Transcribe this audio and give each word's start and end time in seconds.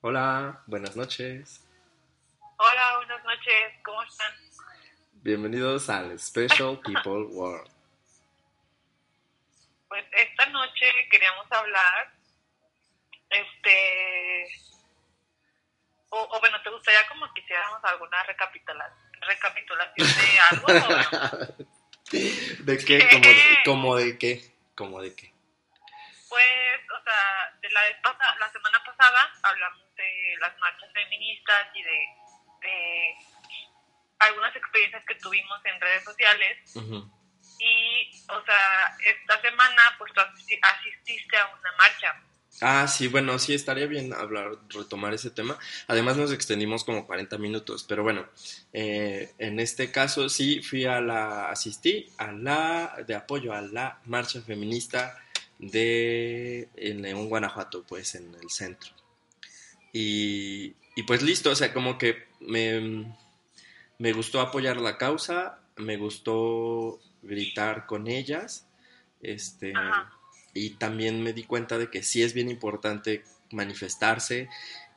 Hola, 0.00 0.62
buenas 0.66 0.94
noches. 0.94 1.66
Hola, 2.56 2.98
buenas 2.98 3.24
noches, 3.24 3.72
¿cómo 3.84 4.00
están? 4.04 4.32
Bienvenidos 5.14 5.90
al 5.90 6.16
Special 6.20 6.78
People 6.84 7.24
World. 7.32 7.68
Pues 9.88 10.04
esta 10.12 10.46
noche 10.46 11.08
queríamos 11.10 11.50
hablar, 11.50 12.14
este, 13.28 14.46
o, 16.10 16.28
o 16.30 16.40
bueno, 16.40 16.62
¿te 16.62 16.70
gustaría 16.70 17.08
como 17.08 17.34
que 17.34 17.40
hiciéramos 17.40 17.82
alguna 17.82 18.22
recapitula, 18.22 18.94
recapitulación 19.22 20.06
de 20.06 20.38
algo? 20.50 20.66
o 20.66 20.72
no? 20.74 21.66
¿De 22.64 22.78
qué? 22.78 23.08
¿Cómo 23.10 23.26
de, 23.26 23.58
cómo 23.64 23.96
de 23.96 24.18
qué? 24.18 24.54
¿Cómo 24.76 25.02
de 25.02 25.16
qué? 25.16 25.34
Pues, 26.28 26.80
o 26.96 27.02
sea, 27.02 27.58
de 27.60 27.70
la, 27.70 27.80
vez 27.82 27.96
la 28.38 28.52
semana 28.52 28.78
pasada 28.78 28.87
hablamos 29.42 29.94
de 29.96 30.36
las 30.40 30.56
marchas 30.58 30.90
feministas 30.92 31.66
y 31.74 31.82
de, 31.82 31.98
de 32.62 33.14
algunas 34.20 34.54
experiencias 34.56 35.04
que 35.06 35.14
tuvimos 35.16 35.58
en 35.64 35.80
redes 35.80 36.04
sociales. 36.04 36.58
Y, 37.60 38.10
o 38.30 38.44
sea, 38.44 38.96
esta 39.04 39.40
semana, 39.40 39.82
pues 39.98 40.12
tú 40.12 40.20
asisti- 40.20 40.58
asististe 40.62 41.36
a 41.36 41.46
una 41.46 41.72
marcha. 41.76 42.22
Ah, 42.60 42.88
sí, 42.88 43.06
bueno, 43.08 43.38
sí, 43.38 43.54
estaría 43.54 43.86
bien 43.86 44.12
hablar, 44.12 44.50
retomar 44.68 45.14
ese 45.14 45.30
tema. 45.30 45.56
Además 45.86 46.16
nos 46.16 46.32
extendimos 46.32 46.82
como 46.84 47.06
40 47.06 47.38
minutos, 47.38 47.84
pero 47.88 48.02
bueno, 48.02 48.28
eh, 48.72 49.32
en 49.38 49.60
este 49.60 49.92
caso 49.92 50.28
sí 50.28 50.60
fui 50.62 50.84
a 50.84 51.00
la, 51.00 51.50
asistí 51.50 52.12
a 52.18 52.32
la, 52.32 52.96
de 53.06 53.14
apoyo 53.14 53.52
a 53.52 53.60
la 53.60 54.00
marcha 54.06 54.40
feminista 54.42 55.16
de 55.58 56.68
en 56.76 57.02
León, 57.02 57.28
Guanajuato, 57.28 57.84
pues 57.86 58.14
en 58.14 58.34
el 58.34 58.50
centro. 58.50 58.90
Y, 59.92 60.74
y 60.94 61.02
pues 61.06 61.22
listo, 61.22 61.50
o 61.50 61.54
sea, 61.54 61.72
como 61.72 61.98
que 61.98 62.24
me, 62.40 63.14
me 63.98 64.12
gustó 64.12 64.40
apoyar 64.40 64.76
la 64.76 64.98
causa, 64.98 65.60
me 65.76 65.96
gustó 65.96 67.00
gritar 67.22 67.86
con 67.86 68.06
ellas, 68.06 68.66
este, 69.22 69.72
Ajá. 69.74 70.12
y 70.54 70.70
también 70.70 71.22
me 71.22 71.32
di 71.32 71.42
cuenta 71.44 71.78
de 71.78 71.90
que 71.90 72.02
sí 72.02 72.22
es 72.22 72.34
bien 72.34 72.48
importante 72.48 73.24
manifestarse 73.50 74.48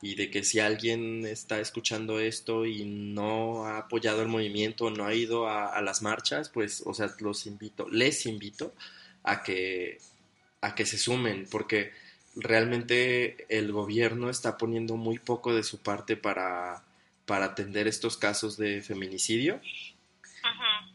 y 0.02 0.14
de 0.14 0.30
que 0.30 0.44
si 0.44 0.60
alguien 0.60 1.24
está 1.26 1.58
escuchando 1.60 2.20
esto 2.20 2.66
y 2.66 2.84
no 2.84 3.66
ha 3.66 3.78
apoyado 3.78 4.22
el 4.22 4.28
movimiento, 4.28 4.90
no 4.90 5.06
ha 5.06 5.14
ido 5.14 5.48
a, 5.48 5.68
a 5.68 5.80
las 5.80 6.02
marchas, 6.02 6.48
pues, 6.48 6.82
o 6.84 6.92
sea, 6.94 7.10
los 7.20 7.46
invito, 7.46 7.88
les 7.88 8.26
invito 8.26 8.74
a 9.22 9.42
que, 9.42 9.98
a 10.62 10.74
que 10.74 10.86
se 10.86 10.96
sumen, 10.96 11.46
porque 11.50 11.92
realmente 12.34 13.44
el 13.50 13.72
gobierno 13.72 14.30
está 14.30 14.56
poniendo 14.56 14.96
muy 14.96 15.18
poco 15.18 15.54
de 15.54 15.62
su 15.62 15.82
parte 15.82 16.16
para, 16.16 16.82
para 17.26 17.44
atender 17.46 17.86
estos 17.88 18.16
casos 18.16 18.56
de 18.56 18.80
feminicidio. 18.80 19.60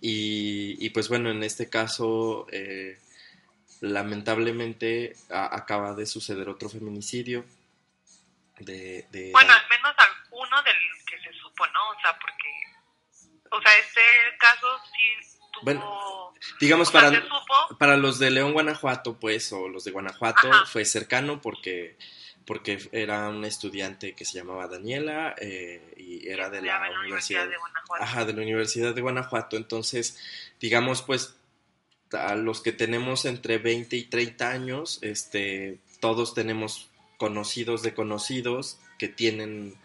Y, 0.02 0.76
y, 0.84 0.90
pues 0.92 1.10
bueno, 1.10 1.30
en 1.32 1.44
este 1.44 1.70
caso, 1.70 2.48
eh, 2.52 2.98
lamentablemente 3.82 5.16
a- 5.30 5.56
acaba 5.56 5.94
de 5.94 6.06
suceder 6.06 6.50
otro 6.50 6.70
feminicidio. 6.70 7.45
De, 8.60 9.06
de- 9.12 9.32
Bueno, 9.32 9.54
al 9.54 9.70
menos 9.70 9.94
alguno 9.98 10.64
del 10.64 10.76
que 11.06 11.18
se 11.20 11.34
supo, 11.40 11.66
¿no? 11.68 11.90
O 11.90 12.00
sea, 12.02 12.18
porque, 12.20 12.52
o 13.52 13.62
sea, 13.62 13.78
este 13.80 14.02
caso 14.40 14.68
sí 14.92 15.36
tuvo... 15.59 15.63
Bueno, 15.63 16.33
digamos, 16.59 16.91
para, 16.91 17.09
supo, 17.09 17.77
para 17.77 17.97
los 17.97 18.19
de 18.19 18.31
León, 18.31 18.53
Guanajuato, 18.53 19.19
pues, 19.19 19.52
o 19.53 19.67
los 19.67 19.83
de 19.83 19.91
Guanajuato, 19.91 20.52
Ajá. 20.52 20.66
fue 20.66 20.86
cercano 20.86 21.41
porque, 21.41 21.97
porque 22.45 22.80
era 22.91 23.30
una 23.30 23.47
estudiante 23.47 24.14
que 24.14 24.25
se 24.25 24.38
llamaba 24.38 24.67
Daniela 24.67 25.36
eh, 25.39 25.94
y 25.97 26.27
era 26.27 26.49
de 26.49 26.61
la 26.61 26.89
Universidad 27.02 27.47
de 27.47 27.58
Guanajuato. 27.58 28.03
Ajá, 28.03 28.25
de 28.25 28.33
la 28.33 28.41
Universidad 28.41 28.94
de 28.94 29.02
Guanajuato. 29.02 29.58
Entonces, 29.58 30.17
digamos, 30.59 31.02
pues, 31.02 31.36
a 32.11 32.36
los 32.36 32.61
que 32.61 32.71
tenemos 32.71 33.26
entre 33.26 33.58
20 33.58 33.95
y 33.98 34.03
30 34.03 34.49
años, 34.49 34.99
este, 35.02 35.80
todos 35.99 36.33
tenemos 36.33 36.89
conocidos 37.17 37.82
de 37.83 37.93
conocidos 37.93 38.80
que 38.98 39.08
tienen 39.08 39.76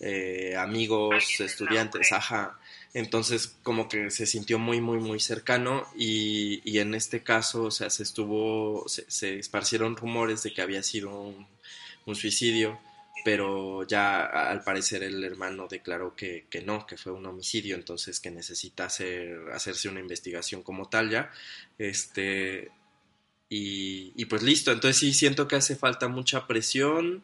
eh, 0.00 0.56
amigos, 0.56 1.40
estudiantes, 1.40 2.12
ajá. 2.12 2.58
Entonces, 2.94 3.56
como 3.62 3.88
que 3.88 4.10
se 4.10 4.26
sintió 4.26 4.58
muy, 4.58 4.80
muy, 4.80 4.98
muy 4.98 5.20
cercano 5.20 5.86
y, 5.96 6.62
y 6.64 6.78
en 6.78 6.94
este 6.94 7.22
caso, 7.22 7.64
o 7.64 7.70
sea, 7.70 7.90
se 7.90 8.02
estuvo, 8.02 8.88
se, 8.88 9.04
se 9.10 9.38
esparcieron 9.38 9.96
rumores 9.96 10.42
de 10.42 10.54
que 10.54 10.62
había 10.62 10.82
sido 10.82 11.10
un, 11.10 11.46
suicidio 12.14 12.80
pero 13.24 13.86
ya 13.86 14.24
al 14.24 14.64
parecer 14.64 15.02
el 15.02 15.22
hermano 15.22 15.66
declaró 15.68 16.16
que, 16.16 16.46
que 16.48 16.62
no, 16.62 16.86
que 16.86 16.96
fue 16.96 17.12
un 17.12 17.26
homicidio, 17.26 17.74
entonces 17.74 18.20
que 18.20 18.30
necesita 18.30 18.86
hacer, 18.86 19.50
hacerse 19.52 19.90
una 19.90 20.00
investigación 20.00 20.62
como 20.62 20.88
tal 20.88 21.10
ya. 21.10 21.30
Este, 21.76 22.70
y, 23.50 24.12
y 24.16 24.24
pues 24.26 24.42
listo, 24.42 24.72
entonces 24.72 24.98
sí 25.00 25.12
siento 25.12 25.46
que 25.48 25.56
hace 25.56 25.76
falta 25.76 26.08
mucha 26.08 26.46
presión, 26.46 27.22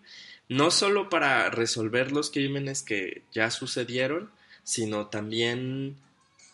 no 0.49 0.71
solo 0.71 1.09
para 1.09 1.49
resolver 1.49 2.13
los 2.13 2.31
crímenes 2.31 2.83
que 2.83 3.23
ya 3.33 3.51
sucedieron, 3.51 4.31
sino 4.65 5.07
también 5.09 5.97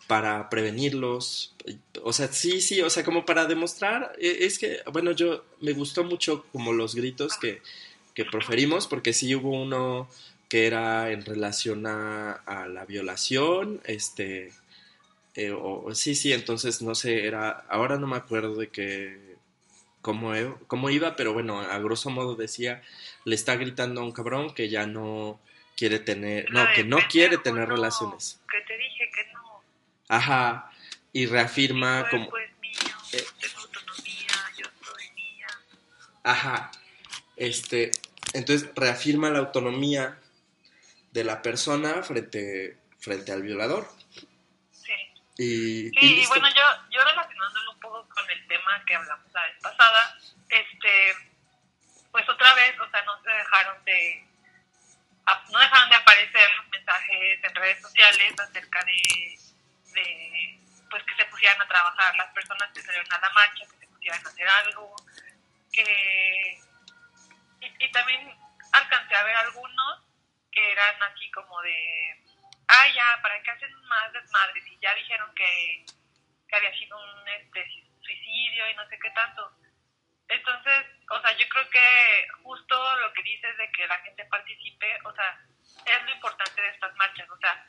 para 0.09 0.49
prevenirlos. 0.51 1.55
O 2.03 2.13
sea, 2.13 2.29
sí, 2.33 2.61
sí, 2.61 2.81
o 2.83 2.91
sea, 2.91 3.05
como 3.05 3.25
para 3.25 3.47
demostrar, 3.47 4.13
eh, 4.19 4.39
es 4.43 4.59
que, 4.59 4.81
bueno, 4.93 5.13
yo 5.13 5.45
me 5.61 5.73
gustó 5.73 6.05
mucho 6.05 6.45
como 6.53 6.73
los 6.73 6.95
gritos 6.95 7.37
que, 7.39 7.63
que 8.15 8.25
proferimos, 8.25 8.87
porque 8.89 9.13
sí 9.13 9.35
hubo 9.35 9.51
uno 9.63 10.09
que 10.49 10.67
era 10.67 11.13
en 11.13 11.25
relación 11.25 11.87
a, 11.87 12.33
a 12.33 12.67
la 12.69 12.85
violación, 12.85 13.81
este, 13.85 14.53
eh, 15.35 15.51
o, 15.53 15.85
o- 15.87 15.95
sí, 15.95 16.15
sí, 16.15 16.33
entonces 16.33 16.83
no 16.83 16.95
sé, 16.95 17.27
era, 17.27 17.51
ahora 17.69 17.99
no 17.99 18.07
me 18.07 18.17
acuerdo 18.17 18.57
de 18.57 18.69
que, 18.69 19.37
cómo, 20.03 20.35
e- 20.35 20.55
cómo 20.69 20.91
iba, 20.91 21.17
pero 21.17 21.33
bueno, 21.33 21.61
a 21.61 21.79
grosso 21.79 22.11
modo 22.11 22.37
decía, 22.37 22.83
le 23.25 23.35
está 23.35 23.57
gritando 23.57 24.01
a 24.01 24.05
un 24.05 24.13
cabrón 24.13 24.55
que 24.55 24.69
ya 24.69 24.87
no 24.87 25.41
quiere 25.81 25.99
tener, 25.99 26.53
no, 26.53 26.71
que 26.75 26.85
no 26.85 26.99
quiere 27.09 27.39
tener 27.39 27.67
relaciones. 27.67 28.39
Que 28.51 28.61
te 28.67 28.77
dije 28.77 29.11
que 29.15 29.33
no. 29.33 29.63
Ajá, 30.09 30.71
y 31.11 31.25
reafirma 31.25 32.03
Mi 32.03 32.11
como, 32.11 32.37
es 32.37 32.59
mío, 32.59 32.97
eh. 33.15 33.25
tengo 33.41 33.61
autonomía, 33.61 34.29
yo 34.59 34.67
soy 34.83 35.11
mía. 35.15 35.47
Ajá. 36.23 36.71
Este, 37.35 37.93
entonces 38.35 38.69
reafirma 38.77 39.31
la 39.31 39.39
autonomía 39.39 40.19
de 41.13 41.25
la 41.25 41.41
persona 41.41 42.03
frente, 42.03 42.77
frente 42.99 43.33
al 43.33 43.41
violador. 43.41 43.89
Sí. 44.73 44.93
Y, 45.39 45.45
y 45.45 45.93
y 45.99 46.17
listo. 46.17 46.29
bueno, 46.29 46.49
yo, 46.55 46.91
yo 46.91 47.03
relacionándolo 47.03 47.73
un 47.73 47.81
poco 47.81 48.07
con 48.07 48.31
el 48.31 48.47
tema 48.49 48.85
que 48.87 48.97
hablamos 48.97 49.33
la 49.33 49.47
vez 49.47 49.57
pasada, 49.63 50.19
este, 50.51 51.15
pues 52.13 52.29
otra 52.29 52.53
vez, 52.53 52.79
o 52.79 52.91
sea, 52.91 53.03
no 53.05 53.23
se 53.23 53.31
dejaron 53.31 53.83
de, 53.87 54.30
no 55.51 55.59
dejaron 55.59 55.91
de 55.91 55.97
aparecer 55.97 56.51
los 56.57 56.69
mensajes 56.69 57.45
en 57.45 57.55
redes 57.55 57.83
sociales 57.83 58.41
acerca 58.41 58.85
de, 58.85 59.39
de, 59.93 60.59
pues 60.91 61.03
que 61.05 61.15
se 61.17 61.25
pusieran 61.27 61.61
a 61.61 61.69
trabajar 61.69 62.15
las 62.17 62.33
personas 62.33 62.71
que 62.73 62.83
salieron 62.83 63.13
a 63.13 63.19
la 63.19 63.31
marcha, 63.31 63.65
que 63.71 63.79
se 63.79 63.87
pusieran 63.87 64.25
a 64.25 64.29
hacer 64.29 64.49
algo, 64.49 64.97
que, 65.73 66.59
y, 67.61 67.85
y 67.85 67.93
también 67.93 68.37
alcancé 68.73 69.15
a 69.15 69.23
ver 69.23 69.37
algunos 69.37 70.03
que 70.51 70.73
eran 70.73 71.03
así 71.03 71.31
como 71.31 71.61
de, 71.63 72.25
ah, 72.69 72.87
ya, 72.95 73.23
¿para 73.23 73.43
qué 73.43 73.51
hacen 73.51 73.73
más 73.83 74.13
desmadres? 74.13 74.67
Y 74.67 74.79
ya 74.81 74.95
dijeron 74.95 75.33
que, 75.35 75.85
que 76.49 76.57
había 76.57 76.77
sido 76.79 76.99
un 76.99 77.29
este, 77.29 77.67
suicidio 78.03 78.71
y 78.71 78.75
no 78.75 78.89
sé 78.89 78.99
qué 78.99 79.11
tanto. 79.11 79.53
Entonces, 80.29 80.87
o 81.11 81.21
sea, 81.21 81.37
yo 81.37 81.49
creo 81.49 81.69
que 81.71 82.29
justo 82.43 82.97
lo 83.01 83.13
que 83.13 83.23
dices 83.23 83.57
de 83.57 83.71
que 83.73 83.87
la 83.87 83.99
gente 83.99 84.25
participe, 84.27 84.99
o 85.05 85.13
sea, 85.13 85.41
es 85.87 86.03
lo 86.05 86.11
importante 86.11 86.61
de 86.61 86.69
estas 86.69 86.95
marchas. 86.97 87.29
O 87.31 87.37
sea, 87.39 87.67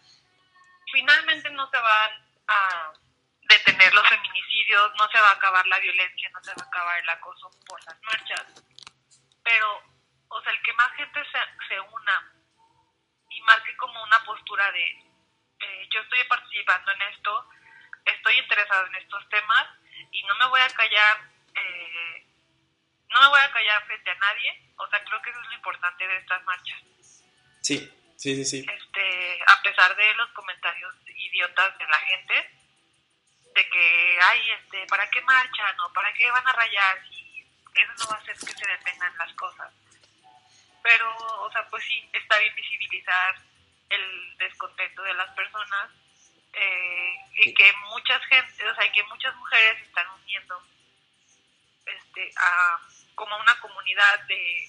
finalmente 0.92 1.50
no 1.50 1.70
se 1.70 1.78
van 1.78 2.12
a 2.48 2.94
detener 3.44 3.94
los 3.94 4.08
feminicidios, 4.08 4.94
no 4.98 5.10
se 5.10 5.20
va 5.20 5.30
a 5.30 5.34
acabar 5.34 5.66
la 5.68 5.80
violencia, 5.80 6.30
no 6.30 6.44
se 6.44 6.52
va 6.52 6.64
a 6.64 6.68
acabar 6.68 7.00
el 7.00 7.10
acoso 7.10 7.50
por 7.68 7.84
las 7.86 8.00
marchas. 8.04 8.46
Pero, 9.44 9.82
o 10.30 10.42
sea, 10.42 10.52
el 10.52 10.62
que 10.62 10.74
más 10.74 10.92
gente 10.94 11.24
se, 11.26 11.68
se 11.68 11.80
una 11.80 12.34
y 13.30 13.42
marque 13.42 13.76
como 13.78 14.04
una 14.04 14.24
postura 14.24 14.72
de 14.72 15.12
eh, 15.62 15.88
yo 15.92 16.00
estoy 16.02 16.24
participando 16.26 16.92
en 16.92 17.02
esto, 17.14 17.50
estoy 18.06 18.38
interesado 18.38 18.86
en 18.88 18.96
estos 18.96 19.30
temas 19.30 19.68
y 20.12 20.24
no 20.24 20.36
me 20.36 20.48
voy 20.48 20.62
a 20.62 20.70
callar, 20.70 21.18
eh, 21.56 22.26
no 23.12 23.22
me 23.22 23.28
voy 23.30 23.40
a 23.40 23.52
callar 23.52 23.86
frente 23.86 24.10
a 24.12 24.16
nadie. 24.16 24.74
O 24.78 24.88
sea, 24.88 25.04
creo 25.04 25.22
que 25.22 25.30
eso 25.30 25.40
es 25.42 25.48
lo 25.48 25.54
importante 25.54 26.08
de 26.08 26.18
estas 26.18 26.44
marchas. 26.44 26.82
Sí, 27.62 27.78
sí, 28.18 28.36
sí, 28.36 28.46
sí. 28.46 28.66
Este, 28.68 29.40
a 29.48 29.62
pesar 29.62 29.96
de 29.96 30.14
los 30.16 30.30
comentarios 30.32 30.96
idiotas 31.08 31.78
de 31.78 31.86
la 31.86 32.00
gente, 32.00 32.50
de 33.54 33.70
que, 33.70 34.20
ay, 34.22 34.52
este, 34.52 34.86
¿para 34.88 35.10
qué 35.10 35.22
marchan 35.22 35.80
o 35.82 35.94
para 35.94 36.12
qué 36.14 36.30
van 36.32 36.48
a 36.48 36.54
rayar? 36.54 37.08
Si 37.10 37.46
eso 37.76 37.92
no 38.00 38.08
va 38.08 38.16
a 38.16 38.20
hacer 38.20 38.36
que 38.38 38.54
se 38.54 38.68
detengan 38.68 39.18
las 39.18 39.34
cosas. 39.34 39.72
Pero, 40.84 41.16
o 41.16 41.42
o 41.46 41.52
sea, 41.52 41.68
pues 41.70 41.84
sí, 41.84 42.10
está 42.14 42.40
bien 42.40 42.56
visibilizar 42.56 43.36
el 43.90 44.38
descontento 44.38 45.04
de 45.04 45.14
las 45.14 45.30
personas 45.36 45.92
eh, 46.54 47.16
y 47.34 47.54
que 47.54 47.74
muchas 47.90 48.24
gente, 48.26 48.70
o 48.70 48.76
sea, 48.76 48.92
que 48.92 49.04
muchas 49.04 49.36
mujeres 49.36 49.82
están 49.82 50.08
uniendo 50.22 50.64
este, 51.86 52.32
a 52.38 52.80
como 53.22 53.38
una 53.38 53.56
comunidad 53.62 54.26
de 54.28 54.68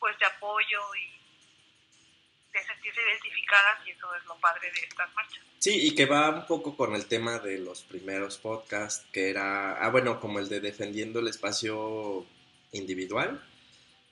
pues 0.00 0.18
de 0.18 0.24
apoyo 0.24 0.80
y 0.94 2.56
de 2.56 2.64
sentirse 2.64 3.00
identificadas 3.02 3.86
y 3.86 3.90
eso 3.90 4.14
es 4.14 4.24
lo 4.24 4.34
padre 4.36 4.70
de 4.72 4.80
estas 4.80 5.14
marchas. 5.14 5.44
Sí, 5.58 5.88
y 5.88 5.94
que 5.94 6.06
va 6.06 6.30
un 6.30 6.46
poco 6.46 6.74
con 6.74 6.94
el 6.94 7.04
tema 7.04 7.38
de 7.38 7.58
los 7.58 7.82
primeros 7.82 8.38
podcasts, 8.38 9.04
que 9.12 9.28
era, 9.28 9.76
ah, 9.76 9.90
bueno, 9.90 10.20
como 10.20 10.38
el 10.38 10.48
de 10.48 10.60
defendiendo 10.60 11.20
el 11.20 11.28
espacio 11.28 12.24
individual, 12.72 13.44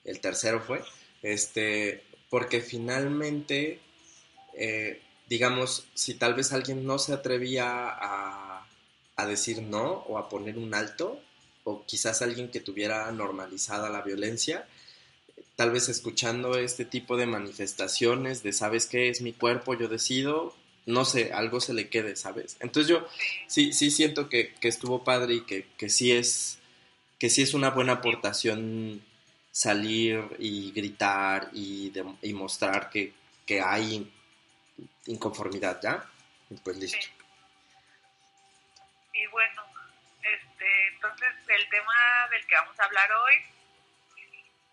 el 0.03 0.19
tercero 0.21 0.61
fue, 0.61 0.83
este, 1.23 2.03
porque 2.29 2.61
finalmente, 2.61 3.81
eh, 4.53 5.01
digamos, 5.25 5.87
si 5.95 6.13
tal 6.19 6.35
vez 6.35 6.53
alguien 6.53 6.85
no 6.85 6.99
se 6.99 7.13
atrevía 7.13 7.89
a, 7.89 8.67
a 9.15 9.25
decir 9.25 9.63
no 9.63 10.03
o 10.07 10.19
a 10.19 10.29
poner 10.29 10.55
un 10.59 10.75
alto, 10.75 11.19
o 11.65 11.83
quizás 11.85 12.21
alguien 12.21 12.49
que 12.49 12.61
tuviera 12.61 13.11
normalizada 13.11 13.89
la 13.89 14.01
violencia, 14.01 14.65
tal 15.55 15.71
vez 15.71 15.89
escuchando 15.89 16.57
este 16.57 16.85
tipo 16.85 17.17
de 17.17 17.25
manifestaciones 17.25 18.43
de, 18.43 18.53
¿sabes 18.53 18.85
qué? 18.85 19.09
Es 19.09 19.21
mi 19.21 19.33
cuerpo, 19.33 19.73
yo 19.73 19.87
decido, 19.87 20.55
no 20.85 21.05
sé, 21.05 21.33
algo 21.33 21.59
se 21.59 21.73
le 21.73 21.89
quede, 21.89 22.15
¿sabes? 22.15 22.55
Entonces 22.59 22.89
yo 22.89 23.07
sí, 23.47 23.73
sí 23.73 23.89
siento 23.89 24.29
que, 24.29 24.53
estuvo 24.61 25.03
padre 25.03 25.35
y 25.35 25.41
que, 25.41 25.67
que, 25.77 25.89
sí 25.89 26.11
es, 26.11 26.59
que 27.19 27.29
sí 27.29 27.41
es 27.41 27.53
una 27.53 27.71
buena 27.71 27.93
aportación 27.93 29.01
salir 29.51 30.23
y 30.37 30.71
gritar 30.71 31.49
y, 31.51 31.91
y 32.21 32.33
mostrar 32.33 32.89
que, 32.91 33.13
que, 33.45 33.59
hay 33.59 34.11
inconformidad, 35.07 35.81
¿ya? 35.81 36.07
Pues 36.63 36.77
listo. 36.77 37.07
Y 39.13 39.25
bueno, 39.31 39.64
entonces 41.05 41.35
el 41.47 41.69
tema 41.69 42.27
del 42.31 42.45
que 42.47 42.55
vamos 42.55 42.79
a 42.79 42.85
hablar 42.85 43.11
hoy 43.11 43.45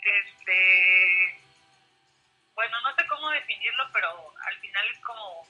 este, 0.03 1.39
bueno, 2.55 2.77
no 2.83 2.95
sé 2.97 3.07
cómo 3.09 3.31
definirlo, 3.31 3.85
pero 3.93 4.09
al 4.47 4.59
final 4.59 4.85
es 4.93 4.99
como 5.01 5.47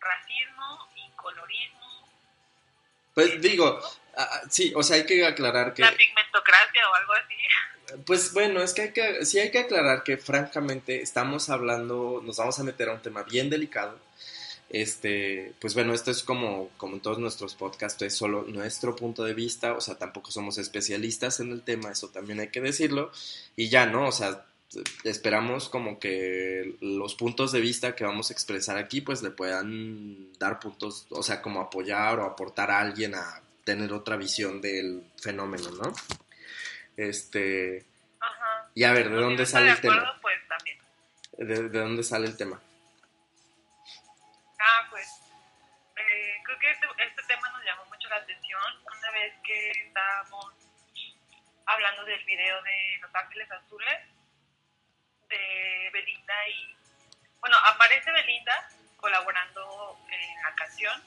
racismo 0.00 0.88
y 0.96 1.10
colorismo. 1.12 2.08
Pues 3.14 3.40
digo, 3.40 3.80
sí, 4.50 4.72
o 4.74 4.82
sea, 4.82 4.96
hay 4.96 5.06
que 5.06 5.24
aclarar 5.24 5.74
que... 5.74 5.82
La 5.82 5.92
pigmentocracia 5.92 6.88
o 6.88 6.94
algo 6.94 7.12
así. 7.12 7.36
Pues 8.06 8.32
bueno, 8.32 8.62
es 8.62 8.72
que, 8.72 8.82
hay 8.82 8.92
que 8.92 9.24
sí 9.26 9.38
hay 9.38 9.50
que 9.50 9.60
aclarar 9.60 10.02
que 10.02 10.16
francamente 10.16 11.02
estamos 11.02 11.50
hablando, 11.50 12.20
nos 12.24 12.38
vamos 12.38 12.58
a 12.58 12.62
meter 12.62 12.88
a 12.88 12.94
un 12.94 13.02
tema 13.02 13.22
bien 13.22 13.50
delicado 13.50 14.00
este, 14.72 15.52
pues 15.60 15.74
bueno, 15.74 15.92
esto 15.92 16.10
es 16.10 16.22
como, 16.22 16.70
como 16.78 16.94
en 16.94 17.00
todos 17.00 17.18
nuestros 17.18 17.54
podcasts, 17.54 18.00
es 18.02 18.14
solo 18.14 18.44
nuestro 18.48 18.96
punto 18.96 19.22
de 19.22 19.34
vista, 19.34 19.74
o 19.74 19.82
sea, 19.82 19.98
tampoco 19.98 20.30
somos 20.30 20.56
especialistas 20.56 21.40
en 21.40 21.52
el 21.52 21.62
tema, 21.62 21.90
eso 21.90 22.08
también 22.08 22.40
hay 22.40 22.48
que 22.48 22.62
decirlo, 22.62 23.12
y 23.54 23.68
ya, 23.68 23.84
¿no? 23.84 24.08
O 24.08 24.12
sea, 24.12 24.46
esperamos 25.04 25.68
como 25.68 26.00
que 26.00 26.74
los 26.80 27.14
puntos 27.14 27.52
de 27.52 27.60
vista 27.60 27.94
que 27.94 28.04
vamos 28.04 28.30
a 28.30 28.32
expresar 28.32 28.78
aquí, 28.78 29.02
pues 29.02 29.22
le 29.22 29.30
puedan 29.30 30.32
dar 30.38 30.58
puntos, 30.58 31.06
o 31.10 31.22
sea, 31.22 31.42
como 31.42 31.60
apoyar 31.60 32.18
o 32.18 32.24
aportar 32.24 32.70
a 32.70 32.80
alguien 32.80 33.14
a 33.14 33.42
tener 33.64 33.92
otra 33.92 34.16
visión 34.16 34.62
del 34.62 35.04
fenómeno, 35.20 35.70
¿no? 35.70 35.92
Este... 36.96 37.84
Ajá. 38.18 38.70
Y 38.74 38.84
a 38.84 38.92
ver, 38.92 39.10
¿de 39.10 39.16
dónde 39.16 39.44
sale 39.44 39.70
el 39.70 39.80
tema? 39.82 40.18
Pues, 40.22 40.36
también. 40.48 40.78
¿De, 41.36 41.68
¿De 41.68 41.78
dónde 41.78 42.02
sale 42.02 42.26
el 42.26 42.38
tema? 42.38 42.58
Hablando 51.82 52.04
del 52.04 52.24
video 52.24 52.62
de 52.62 52.98
Los 53.00 53.12
Ángeles 53.12 53.50
Azules 53.50 53.98
de 55.28 55.90
Belinda 55.92 56.48
y 56.48 56.76
bueno, 57.40 57.56
aparece 57.66 58.12
Belinda 58.12 58.70
colaborando 58.98 59.98
en 60.08 60.42
la 60.44 60.54
canción, 60.54 61.02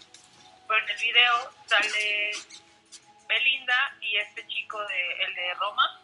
pero 0.68 0.84
en 0.84 0.90
el 0.90 0.98
video 0.98 1.54
sale 1.66 2.32
Belinda 3.30 3.96
y 4.02 4.18
este 4.18 4.46
chico 4.48 4.86
de 4.86 5.12
el 5.24 5.36
de 5.36 5.54
Roma, 5.54 6.02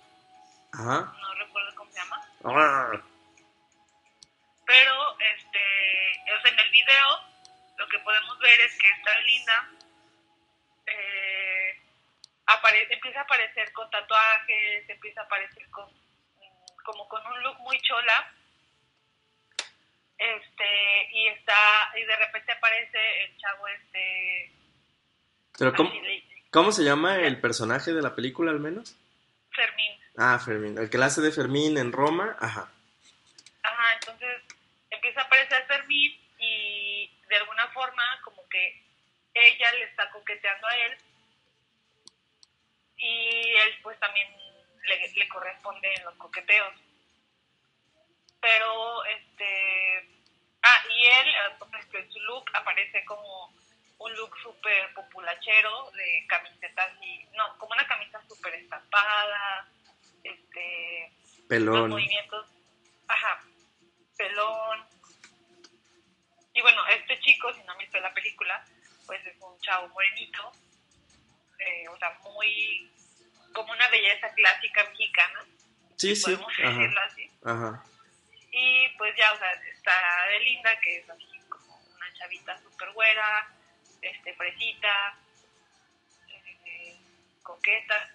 Ajá. 0.72 1.14
no 1.20 1.34
recuerdo 1.34 1.76
cómo 1.76 1.92
se 1.92 1.98
llama. 2.00 2.26
Ah. 2.46 2.92
Pero 4.66 5.20
este, 5.20 6.34
o 6.34 6.42
sea, 6.42 6.52
en 6.52 6.60
el 6.60 6.70
video 6.72 7.20
lo 7.76 7.90
que 7.90 8.00
podemos 8.00 8.40
ver 8.40 8.62
es 8.62 8.78
que 8.78 8.90
esta 8.90 9.20
linda 9.20 9.70
eh, 9.74 9.81
empieza 12.90 13.20
a 13.20 13.24
aparecer 13.24 13.72
con 13.74 13.90
tatuajes, 13.90 14.90
empieza 14.90 15.22
a 15.22 15.24
aparecer 15.26 15.70
con 15.70 15.90
como 16.84 17.08
con 17.08 17.26
un 17.26 17.44
look 17.44 17.60
muy 17.60 17.80
chola. 17.82 18.34
Este 20.18 21.10
y 21.14 21.28
está 21.30 21.92
y 21.96 22.04
de 22.04 22.16
repente 22.16 22.52
aparece 22.52 23.24
el 23.24 23.38
chavo 23.38 23.68
este 23.68 24.52
pero 25.58 25.74
cómo, 25.74 25.92
¿cómo 26.52 26.72
se 26.72 26.84
llama 26.84 27.18
el 27.18 27.42
personaje 27.42 27.92
de 27.92 28.04
la 28.04 28.16
película 28.16 28.52
al 28.52 28.60
menos 28.60 28.96
Fermín. 29.50 30.00
Ah 30.16 30.38
Fermín 30.38 30.78
el 30.78 30.92
que 30.92 31.00
la 31.00 31.08
hace 31.08 31.22
de 31.22 31.32
Fermín 31.32 31.76
en 31.80 31.92
Roma 31.92 32.38
ajá. 32.40 32.72
Ajá 33.64 33.94
entonces 33.96 34.44
empieza 34.92 35.22
a 35.22 35.24
aparecer 35.24 35.66
Fermín 35.66 36.16
de 36.38 37.38
alguna 37.38 37.68
forma 37.70 38.04
como 38.24 38.48
que 38.48 38.84
ella 39.34 39.74
le 39.74 39.86
está 39.86 40.08
coqueteando 40.12 40.68
a 40.68 40.78
él 40.78 40.98
y 43.02 43.56
él 43.56 43.80
pues 43.84 44.00
también 44.00 44.28
le, 44.84 45.28
corresponde 45.28 45.94
en 45.94 46.04
los 46.06 46.16
coqueteos. 46.16 46.74
Pero 48.40 49.06
este... 49.06 50.10
Ah, 50.64 50.84
y 50.90 51.06
él, 51.06 51.28
en 51.94 52.12
su 52.12 52.20
look 52.22 52.46
aparece 52.54 53.04
como 53.06 53.54
un 53.98 54.14
look 54.16 54.38
súper 54.42 54.94
populachero 54.94 55.92
de 55.92 56.26
camisetas 56.28 56.94
y... 57.02 57.26
No, 57.36 57.58
como 57.58 57.74
una 57.74 57.88
camisa 57.88 58.22
súper 58.28 58.56
estampada, 58.56 59.68
este... 60.24 61.12
Pelón. 61.48 61.80
Los 61.80 61.90
movimientos... 61.90 62.48
Ajá, 63.08 63.44
pelón 64.18 64.88
y 66.54 66.62
bueno, 66.62 66.86
este 66.88 67.20
chico, 67.20 67.54
si 67.54 67.64
no 67.64 67.72
han 67.72 67.78
visto 67.78 68.00
la 68.00 68.14
película, 68.14 68.64
pues 69.06 69.26
es 69.26 69.36
un 69.42 69.58
chavo 69.62 69.88
morenito, 69.90 70.52
eh, 71.60 71.88
o 71.88 71.98
sea, 71.98 72.18
muy 72.24 72.92
como 73.54 73.72
una 73.72 73.88
belleza 73.90 74.30
clásica 74.34 74.84
mexicana. 74.90 75.46
Sí, 75.98 76.16
sí. 76.16 76.24
Podemos 76.24 76.58
decirlo 76.58 77.02
así. 77.02 77.32
Ajá. 77.44 77.84
Y 78.52 78.90
pues 78.98 79.16
ya, 79.18 79.32
o 79.32 79.38
sea, 79.38 79.52
está 79.54 79.94
de 80.30 80.40
linda, 80.40 80.80
que 80.82 80.98
es 80.98 81.10
así 81.10 81.40
como 81.48 81.78
una 81.78 82.14
chavita 82.14 82.58
súper 82.62 82.92
güera, 82.92 83.48
este, 84.02 84.34
fresita, 84.36 85.18
eh, 86.66 86.98
coqueta. 87.44 88.10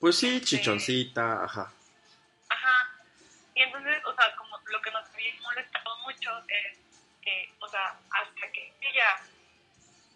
Pues 0.00 0.18
sí, 0.18 0.36
este, 0.36 0.46
chichoncita, 0.46 1.44
ajá. 1.44 1.72
Ajá. 2.50 2.90
Y 3.54 3.62
entonces, 3.62 4.04
o 4.04 4.14
sea, 4.14 4.36
como 4.36 4.58
lo 4.66 4.82
que 4.82 4.90
nos 4.90 5.08
había 5.08 5.34
molestado 5.40 5.98
mucho 6.00 6.30
es 6.48 6.78
que, 7.22 7.54
o 7.60 7.68
sea, 7.68 7.98
hasta 8.10 8.52
que 8.52 8.72
ella 8.80 9.16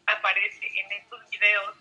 aparece 0.07 0.67
en 0.81 0.93
estos 0.93 1.31
videos 1.31 1.77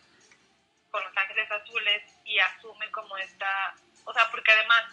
azules 1.67 2.03
y 2.25 2.39
asume 2.39 2.89
como 2.91 3.17
esta, 3.17 3.75
o 4.05 4.13
sea, 4.13 4.29
porque 4.31 4.51
además 4.51 4.85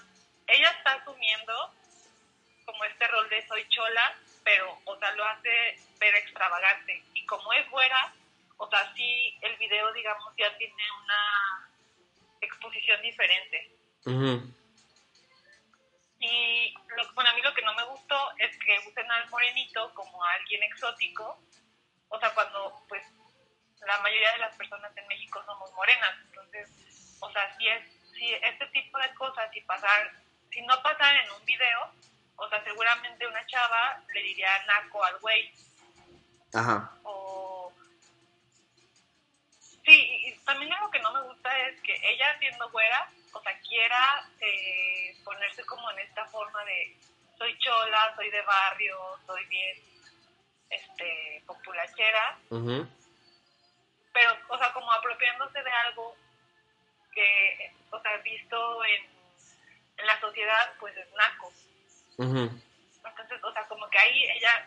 ella 0.46 0.70
está 0.70 0.92
asumiendo 0.92 1.74
como 2.64 2.84
este 2.84 3.06
rol 3.08 3.28
de 3.28 3.46
soy 3.46 3.66
chola, 3.68 4.16
pero, 4.42 4.78
o 4.84 4.98
sea, 4.98 5.12
lo 5.12 5.24
hace 5.24 5.78
ver 5.98 6.14
extravagante. 6.16 7.02
Y 7.14 7.24
como 7.26 7.52
es 7.52 7.66
fuera, 7.68 8.14
o 8.56 8.68
sea, 8.68 8.92
sí, 8.94 9.36
el 9.40 9.56
video, 9.56 9.92
digamos, 9.92 10.32
ya 10.36 10.56
tiene 10.56 10.74
una 11.02 11.70
exposición 12.40 13.00
diferente. 13.02 13.70
Y 16.20 16.74
lo, 16.96 17.12
bueno, 17.12 17.30
a 17.30 17.34
mí 17.34 17.42
lo 17.42 17.54
que 17.54 17.62
no 17.62 17.74
me 17.74 17.84
gustó 17.84 18.32
es 18.38 18.56
que 18.58 18.78
usen 18.88 19.10
al 19.10 19.28
morenito 19.28 19.92
como 19.94 20.24
a 20.24 20.32
alguien 20.32 20.62
exótico. 20.62 21.38
O 22.08 22.18
sea, 22.18 22.32
cuando 22.34 22.82
pues 22.88 23.02
la 23.86 23.98
mayoría 23.98 24.32
de 24.32 24.38
las 24.38 24.56
personas 24.56 24.96
en 24.96 25.06
México 25.06 25.42
somos 25.44 25.72
morenas. 25.72 26.16
Entonces, 26.26 26.68
o 27.20 27.30
sea, 27.30 27.56
si, 27.56 27.68
es, 27.68 27.82
si 28.12 28.32
este 28.32 28.66
tipo 28.68 28.98
de 28.98 29.14
cosas, 29.14 29.50
si, 29.52 29.60
pasar, 29.62 30.12
si 30.50 30.62
no 30.62 30.82
pasar 30.82 31.16
en 31.16 31.30
un 31.32 31.44
video, 31.44 31.92
o 32.36 32.48
sea, 32.48 32.62
seguramente 32.64 33.26
una 33.26 33.46
chava 33.46 34.02
le 34.12 34.22
diría 34.22 34.64
naco 34.66 35.04
al 35.04 35.18
güey. 35.18 35.52
Ajá. 36.52 36.92
O... 37.04 37.72
Sí, 39.84 40.26
y 40.26 40.44
también 40.44 40.72
algo 40.72 40.90
que 40.90 41.00
no 41.00 41.12
me 41.12 41.22
gusta 41.22 41.58
es 41.68 41.80
que 41.82 41.94
ella 41.94 42.38
siendo 42.38 42.70
güera, 42.70 43.08
o 43.32 43.42
sea, 43.42 43.58
quiera 43.60 44.28
eh, 44.40 45.14
ponerse 45.24 45.64
como 45.66 45.90
en 45.90 45.98
esta 45.98 46.24
forma 46.26 46.64
de 46.64 46.96
soy 47.36 47.58
chola, 47.58 48.14
soy 48.16 48.30
de 48.30 48.42
barrio, 48.42 48.96
soy 49.26 49.44
bien 49.46 49.76
este 50.70 51.42
populachera, 51.46 52.38
pero, 54.14 54.30
o 54.48 54.56
sea, 54.56 54.72
como 54.72 54.90
apropiándose 54.92 55.60
de 55.62 55.70
algo 55.70 56.16
que, 57.12 57.72
o 57.90 58.00
sea, 58.00 58.16
visto 58.18 58.84
en, 58.84 59.02
en 59.98 60.06
la 60.06 60.20
sociedad, 60.20 60.72
pues 60.78 60.96
es 60.96 61.06
naco. 61.12 61.52
Entonces, 62.18 63.42
o 63.42 63.52
sea, 63.52 63.66
como 63.66 63.90
que 63.90 63.98
ahí 63.98 64.24
ella, 64.36 64.66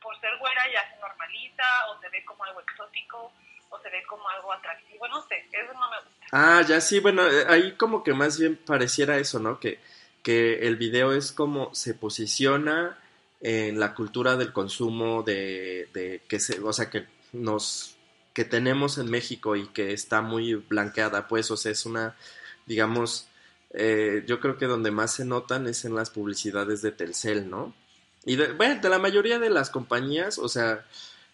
por 0.00 0.18
ser 0.20 0.36
güera, 0.38 0.62
ya 0.72 0.88
se 0.88 1.00
normaliza 1.00 1.86
o 1.88 2.00
se 2.00 2.08
ve 2.10 2.24
como 2.24 2.44
algo 2.44 2.60
exótico 2.60 3.32
o 3.70 3.78
se 3.80 3.90
ve 3.90 4.02
como 4.08 4.26
algo 4.28 4.52
atractivo, 4.52 5.06
no 5.08 5.20
sé, 5.26 5.44
eso 5.52 5.72
no 5.74 5.90
me 5.90 5.96
gusta. 5.96 6.26
Ah, 6.32 6.62
ya 6.62 6.80
sí, 6.80 7.00
bueno, 7.00 7.26
eh, 7.28 7.44
ahí 7.48 7.72
como 7.72 8.02
que 8.02 8.14
más 8.14 8.38
bien 8.38 8.56
pareciera 8.56 9.18
eso, 9.18 9.40
¿no? 9.40 9.58
Que, 9.58 9.80
que 10.22 10.66
el 10.66 10.76
video 10.76 11.12
es 11.12 11.32
como 11.32 11.74
se 11.74 11.94
posiciona 11.94 12.98
en 13.40 13.78
la 13.78 13.94
cultura 13.94 14.36
del 14.36 14.52
consumo 14.52 15.22
de, 15.22 15.88
de 15.92 16.22
que 16.28 16.40
se, 16.40 16.60
o 16.60 16.72
sea, 16.72 16.88
que 16.88 17.06
nos 17.32 17.97
que 18.38 18.44
tenemos 18.44 18.98
en 18.98 19.10
México 19.10 19.56
y 19.56 19.66
que 19.66 19.92
está 19.92 20.22
muy 20.22 20.54
blanqueada, 20.54 21.26
pues, 21.26 21.50
o 21.50 21.56
sea, 21.56 21.72
es 21.72 21.84
una, 21.86 22.14
digamos, 22.66 23.26
eh, 23.70 24.22
yo 24.28 24.38
creo 24.38 24.56
que 24.56 24.66
donde 24.66 24.92
más 24.92 25.12
se 25.12 25.24
notan 25.24 25.66
es 25.66 25.84
en 25.84 25.96
las 25.96 26.10
publicidades 26.10 26.80
de 26.80 26.92
Telcel, 26.92 27.50
¿no? 27.50 27.74
Y 28.24 28.36
de, 28.36 28.52
bueno, 28.52 28.80
de 28.80 28.88
la 28.88 29.00
mayoría 29.00 29.40
de 29.40 29.50
las 29.50 29.70
compañías, 29.70 30.38
o 30.38 30.48
sea, 30.48 30.86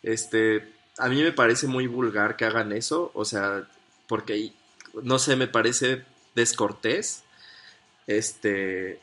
este, 0.03 0.73
a 0.97 1.11
mí 1.11 1.23
me 1.23 1.33
parece 1.33 1.67
muy 1.67 1.87
vulgar 1.87 2.37
que 2.37 2.47
hagan 2.47 2.73
eso, 2.73 3.11
o 3.13 3.27
sea, 3.27 3.69
porque, 4.09 4.55
no 5.03 5.19
sé, 5.19 5.37
me 5.37 5.47
parece 5.47 6.05
descortés, 6.35 7.23
este, 8.07 8.99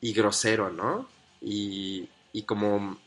y 0.00 0.12
grosero, 0.14 0.70
¿no? 0.72 1.08
Y, 1.40 2.08
y 2.32 2.42
como 2.42 2.98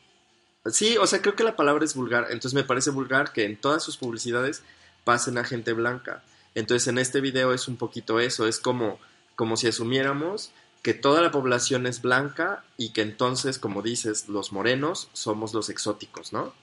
Sí, 0.65 0.97
o 0.97 1.07
sea, 1.07 1.21
creo 1.21 1.35
que 1.35 1.43
la 1.43 1.55
palabra 1.55 1.85
es 1.85 1.95
vulgar. 1.95 2.25
Entonces 2.25 2.53
me 2.53 2.63
parece 2.63 2.91
vulgar 2.91 3.31
que 3.31 3.45
en 3.45 3.57
todas 3.57 3.83
sus 3.83 3.97
publicidades 3.97 4.63
pasen 5.03 5.37
a 5.37 5.43
gente 5.43 5.73
blanca. 5.73 6.23
Entonces 6.55 6.87
en 6.87 6.97
este 6.97 7.21
video 7.21 7.53
es 7.53 7.67
un 7.67 7.77
poquito 7.77 8.19
eso, 8.19 8.47
es 8.47 8.59
como, 8.59 8.99
como 9.35 9.55
si 9.55 9.67
asumiéramos 9.67 10.51
que 10.83 10.93
toda 10.93 11.21
la 11.21 11.31
población 11.31 11.85
es 11.87 12.01
blanca 12.01 12.63
y 12.77 12.93
que 12.93 13.01
entonces, 13.01 13.59
como 13.59 13.81
dices, 13.81 14.29
los 14.29 14.51
morenos 14.51 15.09
somos 15.13 15.53
los 15.53 15.69
exóticos, 15.69 16.31
¿no? 16.31 16.53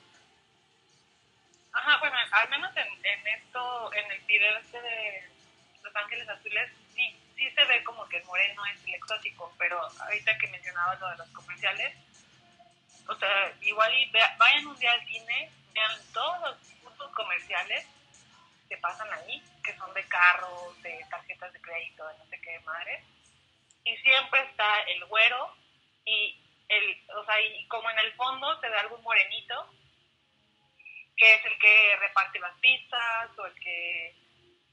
Ajá, 1.73 1.99
bueno, 2.00 2.17
al 2.33 2.49
menos 2.49 2.71
en, 2.76 3.26
esto, 3.26 3.93
en 3.93 4.11
el 4.11 4.21
video 4.26 4.57
este 4.59 4.81
de 4.81 5.25
Los 5.83 5.95
Ángeles 5.95 6.29
Azules, 6.29 6.71
sí, 6.95 7.17
sí 7.37 7.50
se 7.50 7.65
ve 7.65 7.85
como 7.85 8.09
que 8.09 8.19
el 8.19 8.25
moreno 8.25 8.62
es 8.75 8.83
el 8.87 8.95
exótico, 8.95 9.53
pero 9.59 9.79
ahorita 10.00 10.38
que 10.38 10.49
mencionabas 10.49 11.00
lo 11.00 11.11
de 11.11 11.17
los 11.19 11.29
comerciales, 11.29 11.95
o 13.08 13.14
sea, 13.16 13.52
igual 13.62 13.92
y 13.94 14.10
vayan 14.38 14.66
un 14.66 14.76
día 14.78 14.92
al 14.92 15.06
cine, 15.06 15.50
vean 15.72 15.92
todos 16.12 16.40
los 16.40 16.56
puntos 16.82 17.10
comerciales 17.12 17.86
que 18.68 18.76
pasan 18.78 19.12
ahí, 19.12 19.42
que 19.62 19.76
son 19.76 19.92
de 19.94 20.04
carros, 20.04 20.82
de 20.82 21.04
tarjetas 21.10 21.52
de 21.52 21.60
crédito, 21.60 22.06
de 22.08 22.18
no 22.18 22.26
sé 22.26 22.40
qué 22.40 22.58
madre. 22.60 23.02
Y 23.84 23.96
siempre 23.98 24.42
está 24.42 24.80
el 24.88 25.04
güero 25.04 25.54
y 26.04 26.36
el, 26.68 27.04
o 27.16 27.25
sea, 27.25 27.40
y 27.40 27.66
como 27.68 27.88
en 27.90 27.98
el 28.00 28.12
fondo 28.14 28.60
se 28.60 28.68
ve 28.68 28.76
algún 28.78 29.02
morenito, 29.02 29.70
que 31.16 31.34
es 31.34 31.44
el 31.44 31.58
que 31.58 31.96
reparte 32.00 32.38
las 32.40 32.58
pizzas 32.58 33.38
o 33.38 33.46
el 33.46 33.54
que 33.60 34.14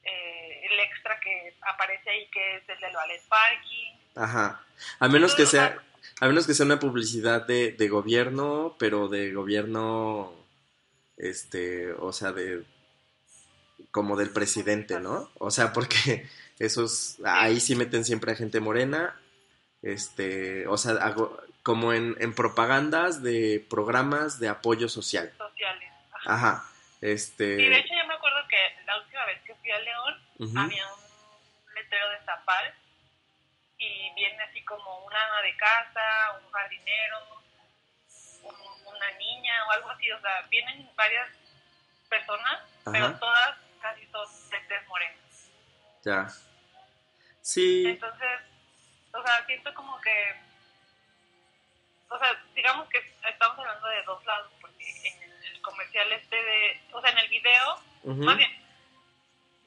eh, 0.04 0.68
el 0.70 0.80
extra 0.80 1.20
que 1.20 1.56
aparece 1.62 2.10
ahí 2.10 2.28
que 2.30 2.58
es 2.58 2.70
el 2.70 2.80
del 2.80 2.94
ballet 2.94 3.22
parking. 3.28 3.94
Ajá. 4.16 4.62
A 5.00 5.08
menos 5.08 5.36
que 5.36 5.46
sea 5.46 5.78
a 6.20 6.28
menos 6.28 6.48
que 6.48 6.54
sea 6.54 6.66
una 6.66 6.80
publicidad 6.80 7.46
de, 7.46 7.72
de 7.72 7.88
gobierno, 7.88 8.76
pero 8.80 9.08
de 9.08 9.34
gobierno, 9.34 10.34
este, 11.18 11.92
o 11.94 12.12
sea, 12.12 12.32
de, 12.32 12.64
como 13.92 14.16
del 14.18 14.32
presidente, 14.32 15.00
¿no? 15.00 15.30
O 15.36 15.52
sea, 15.52 15.74
porque 15.74 16.28
esos, 16.60 17.18
ahí 17.26 17.60
sí 17.60 17.76
meten 17.76 18.06
siempre 18.06 18.32
a 18.32 18.36
gente 18.36 18.60
morena, 18.60 19.20
este, 19.82 20.68
o 20.68 20.78
sea, 20.78 20.94
hago, 20.94 21.42
como 21.62 21.94
en, 21.94 22.16
en 22.20 22.34
propagandas 22.34 23.24
de 23.24 23.66
programas 23.70 24.40
de 24.40 24.50
apoyo 24.50 24.90
social. 24.90 25.32
Sociales. 25.38 25.90
Ajá. 26.12 26.34
Ajá. 26.34 26.70
Este... 27.02 27.58
Sí, 27.58 27.64
de 27.64 27.80
hecho 27.80 27.94
yo 27.94 28.08
me 28.08 28.14
acuerdo 28.14 28.40
que 28.48 28.86
la 28.86 28.98
última 28.98 29.26
vez 29.26 29.42
que 29.46 29.54
fui 29.56 29.72
a 29.72 29.80
León 29.80 30.58
había 30.58 30.88
un 30.88 31.74
letrero 31.76 32.10
de 32.12 32.26
Zapal 32.26 32.74
y 33.78 34.14
viene 34.16 34.42
como 34.78 35.06
una 35.06 35.24
ama 35.26 35.42
de 35.42 35.56
casa, 35.56 36.40
un 36.42 36.52
jardinero, 36.52 37.44
una 38.86 39.12
niña 39.18 39.66
o 39.68 39.72
algo 39.72 39.90
así, 39.92 40.12
o 40.12 40.20
sea, 40.20 40.42
vienen 40.50 40.90
varias 40.96 41.30
personas, 42.10 42.62
pero 42.86 43.18
todas 43.20 43.58
casi 43.82 44.06
son 44.08 44.28
de 44.50 44.60
tez 44.62 44.88
morena. 44.88 45.18
Ya. 46.04 46.28
Sí. 47.42 47.86
Entonces, 47.88 48.40
o 49.14 49.22
sea, 49.22 49.46
siento 49.46 49.74
como 49.74 50.00
que, 50.02 50.42
o 52.10 52.18
sea, 52.18 52.44
digamos 52.56 52.90
que 52.90 52.98
estamos 53.30 53.60
hablando 53.60 53.88
de 53.88 54.04
dos 54.04 54.26
lados, 54.26 54.52
porque 54.60 54.86
en 55.06 55.44
el 55.44 55.62
comercial 55.62 56.12
este 56.14 56.36
de, 56.36 56.82
o 56.94 57.02
sea, 57.02 57.12
en 57.12 57.18
el 57.20 57.30
video, 57.30 57.84
más 58.04 58.38
bien, 58.38 58.52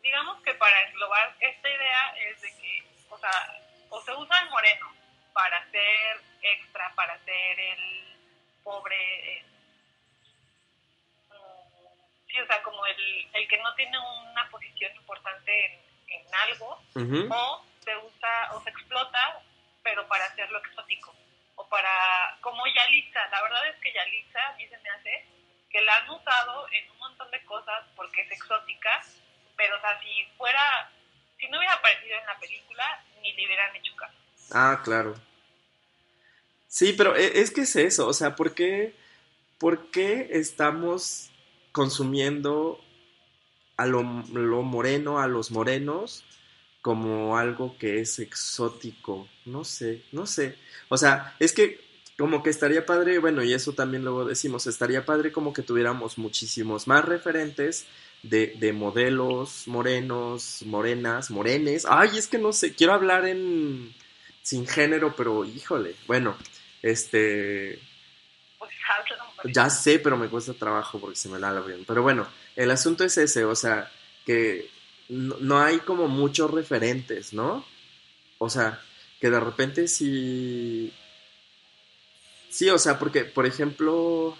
digamos 0.03 0.43
que 0.43 0.55
para 0.55 0.83
englobar 0.83 1.37
esta 1.41 1.69
idea 1.69 2.17
es 2.29 2.41
de 2.41 2.49
que, 2.57 3.05
o 3.09 3.19
sea, 3.19 3.31
o 3.90 4.00
se 4.02 4.12
usa 4.12 4.38
el 4.40 4.50
moreno 4.50 4.93
para 5.33 5.71
ser 5.71 6.21
extra, 6.43 6.93
para 6.95 7.19
ser 7.25 7.61
el 7.61 8.16
pobre, 8.62 9.45
mm, 11.28 12.26
sí, 12.28 12.40
o 12.40 12.47
sea, 12.47 12.62
como 12.62 12.85
el, 12.87 13.28
el 13.35 13.49
que 13.49 13.59
no 13.59 13.75
tiene 13.75 13.99
una 13.99 14.49
posición 14.50 14.95
importante 14.97 15.83
en, 16.09 16.35
algo, 16.49 16.83
o 17.31 17.64
se 17.85 17.97
usa 17.97 18.49
o 18.52 18.61
se 18.62 18.71
explota, 18.71 19.43
pero 19.83 20.07
para 20.09 20.25
hacerlo 20.25 20.59
exótico, 20.59 21.14
o 21.57 21.69
para, 21.69 22.38
como 22.40 22.66
Yalitza, 22.66 23.26
la 23.28 23.43
verdad 23.43 23.69
es 23.69 23.76
que 23.81 23.93
Yalitza 23.93 24.47
a 24.49 24.52
mí 24.55 24.66
se 24.69 24.78
me 24.78 24.90
hace 24.90 25.26
que 25.71 25.81
la 25.83 25.97
han 25.97 26.11
usado 26.11 26.66
en 26.73 26.90
un 26.90 26.99
montón 26.99 27.31
de 27.31 27.45
cosas 27.45 27.85
porque 27.95 28.23
es 28.23 28.33
exótica, 28.33 29.02
pero 29.57 29.76
o 29.76 29.81
sea, 29.81 30.00
si 30.00 30.25
fuera, 30.37 30.90
si 31.38 31.49
no 31.49 31.59
hubiera 31.59 31.75
aparecido 31.75 32.19
en 32.19 32.26
la 32.26 32.38
película, 32.38 33.05
ni 33.35 33.47
le. 33.47 33.56
Ah, 34.52 34.80
claro. 34.85 35.14
Sí, 36.68 36.95
pero 36.97 37.16
e, 37.16 37.40
es 37.40 37.50
que 37.50 37.62
es 37.62 37.76
eso, 37.76 38.06
o 38.06 38.12
sea, 38.12 38.37
¿por 38.37 38.54
qué, 38.54 38.95
por 39.59 39.90
qué 39.90 40.28
estamos 40.33 41.30
consumiendo 41.73 42.80
a 43.76 43.87
lo, 43.87 44.02
lo, 44.33 44.62
moreno, 44.62 45.18
a 45.18 45.26
los 45.26 45.50
morenos, 45.50 46.25
como 46.83 47.37
algo 47.37 47.76
que 47.78 48.00
es 48.00 48.18
exótico? 48.18 49.28
No 49.45 49.64
sé, 49.64 50.04
no 50.12 50.26
sé. 50.26 50.56
O 50.88 50.97
sea, 50.97 51.35
es 51.38 51.52
que 51.52 51.80
como 52.18 52.42
que 52.42 52.50
estaría 52.50 52.87
padre, 52.87 53.18
bueno, 53.18 53.42
y 53.42 53.52
eso 53.52 53.73
también 53.73 54.02
luego 54.02 54.25
decimos, 54.25 54.66
estaría 54.66 55.04
padre 55.04 55.33
como 55.33 55.52
que 55.52 55.62
tuviéramos 55.62 56.18
muchísimos 56.18 56.87
más 56.87 57.04
referentes 57.04 57.87
de, 58.28 58.54
de, 58.59 58.73
modelos 58.73 59.66
morenos, 59.66 60.62
morenas, 60.64 61.30
morenes. 61.30 61.87
Ay, 61.88 62.18
es 62.18 62.26
que 62.28 62.38
no 62.38 62.52
sé, 62.52 62.75
quiero 62.75 62.92
hablar 62.92 63.26
en 63.26 63.95
sin 64.42 64.66
género, 64.66 65.14
pero 65.16 65.45
híjole, 65.45 65.97
bueno, 66.06 66.37
este... 66.83 67.80
Ya 69.52 69.68
sé, 69.71 69.99
pero 69.99 70.16
me 70.16 70.28
cuesta 70.28 70.54
trabajo 70.54 70.99
porque 70.99 71.16
se 71.16 71.28
me 71.28 71.38
la 71.38 71.52
bien. 71.61 71.85
Pero 71.87 72.02
bueno, 72.02 72.26
el 72.54 72.71
asunto 72.71 73.04
es 73.04 73.18
ese, 73.18 73.45
o 73.45 73.54
sea, 73.54 73.90
que 74.25 74.71
no, 75.09 75.37
no 75.40 75.61
hay 75.61 75.78
como 75.80 76.09
muchos 76.09 76.50
referentes, 76.50 77.33
¿no? 77.33 77.64
O 78.38 78.49
sea, 78.49 78.80
que 79.21 79.30
de 79.30 79.40
repente 79.40 79.88
sí... 79.88 80.92
Sí, 82.49 82.71
o 82.71 82.78
sea, 82.78 82.99
porque, 82.99 83.25
por 83.25 83.47
ejemplo, 83.47 84.37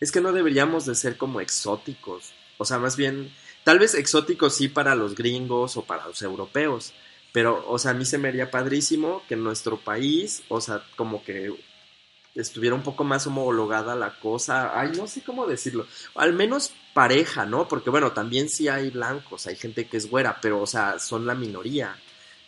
es 0.00 0.12
que 0.12 0.20
no 0.20 0.32
deberíamos 0.32 0.86
de 0.86 0.94
ser 0.94 1.16
como 1.16 1.40
exóticos. 1.40 2.32
O 2.58 2.64
sea, 2.64 2.78
más 2.78 2.96
bien, 2.96 3.32
tal 3.64 3.78
vez 3.78 3.94
exóticos 3.94 4.54
sí 4.54 4.68
para 4.68 4.94
los 4.94 5.14
gringos 5.14 5.76
o 5.76 5.82
para 5.82 6.06
los 6.06 6.20
europeos, 6.22 6.92
pero, 7.32 7.64
o 7.68 7.78
sea, 7.78 7.92
a 7.92 7.94
mí 7.94 8.04
se 8.04 8.18
me 8.18 8.28
haría 8.28 8.50
padrísimo 8.50 9.22
que 9.28 9.34
en 9.34 9.44
nuestro 9.44 9.78
país, 9.78 10.42
o 10.48 10.60
sea, 10.60 10.82
como 10.96 11.22
que 11.22 11.52
estuviera 12.34 12.74
un 12.74 12.82
poco 12.82 13.04
más 13.04 13.26
homologada 13.26 13.94
la 13.94 14.18
cosa. 14.18 14.78
Ay, 14.78 14.92
no 14.96 15.06
sé 15.06 15.22
cómo 15.22 15.46
decirlo. 15.46 15.86
Al 16.14 16.32
menos 16.32 16.72
pareja, 16.94 17.46
¿no? 17.46 17.68
Porque, 17.68 17.90
bueno, 17.90 18.12
también 18.12 18.48
sí 18.48 18.68
hay 18.68 18.90
blancos, 18.90 19.46
hay 19.46 19.56
gente 19.56 19.86
que 19.88 19.96
es 19.96 20.08
güera, 20.08 20.38
pero, 20.40 20.62
o 20.62 20.66
sea, 20.66 20.98
son 20.98 21.26
la 21.26 21.34
minoría. 21.34 21.96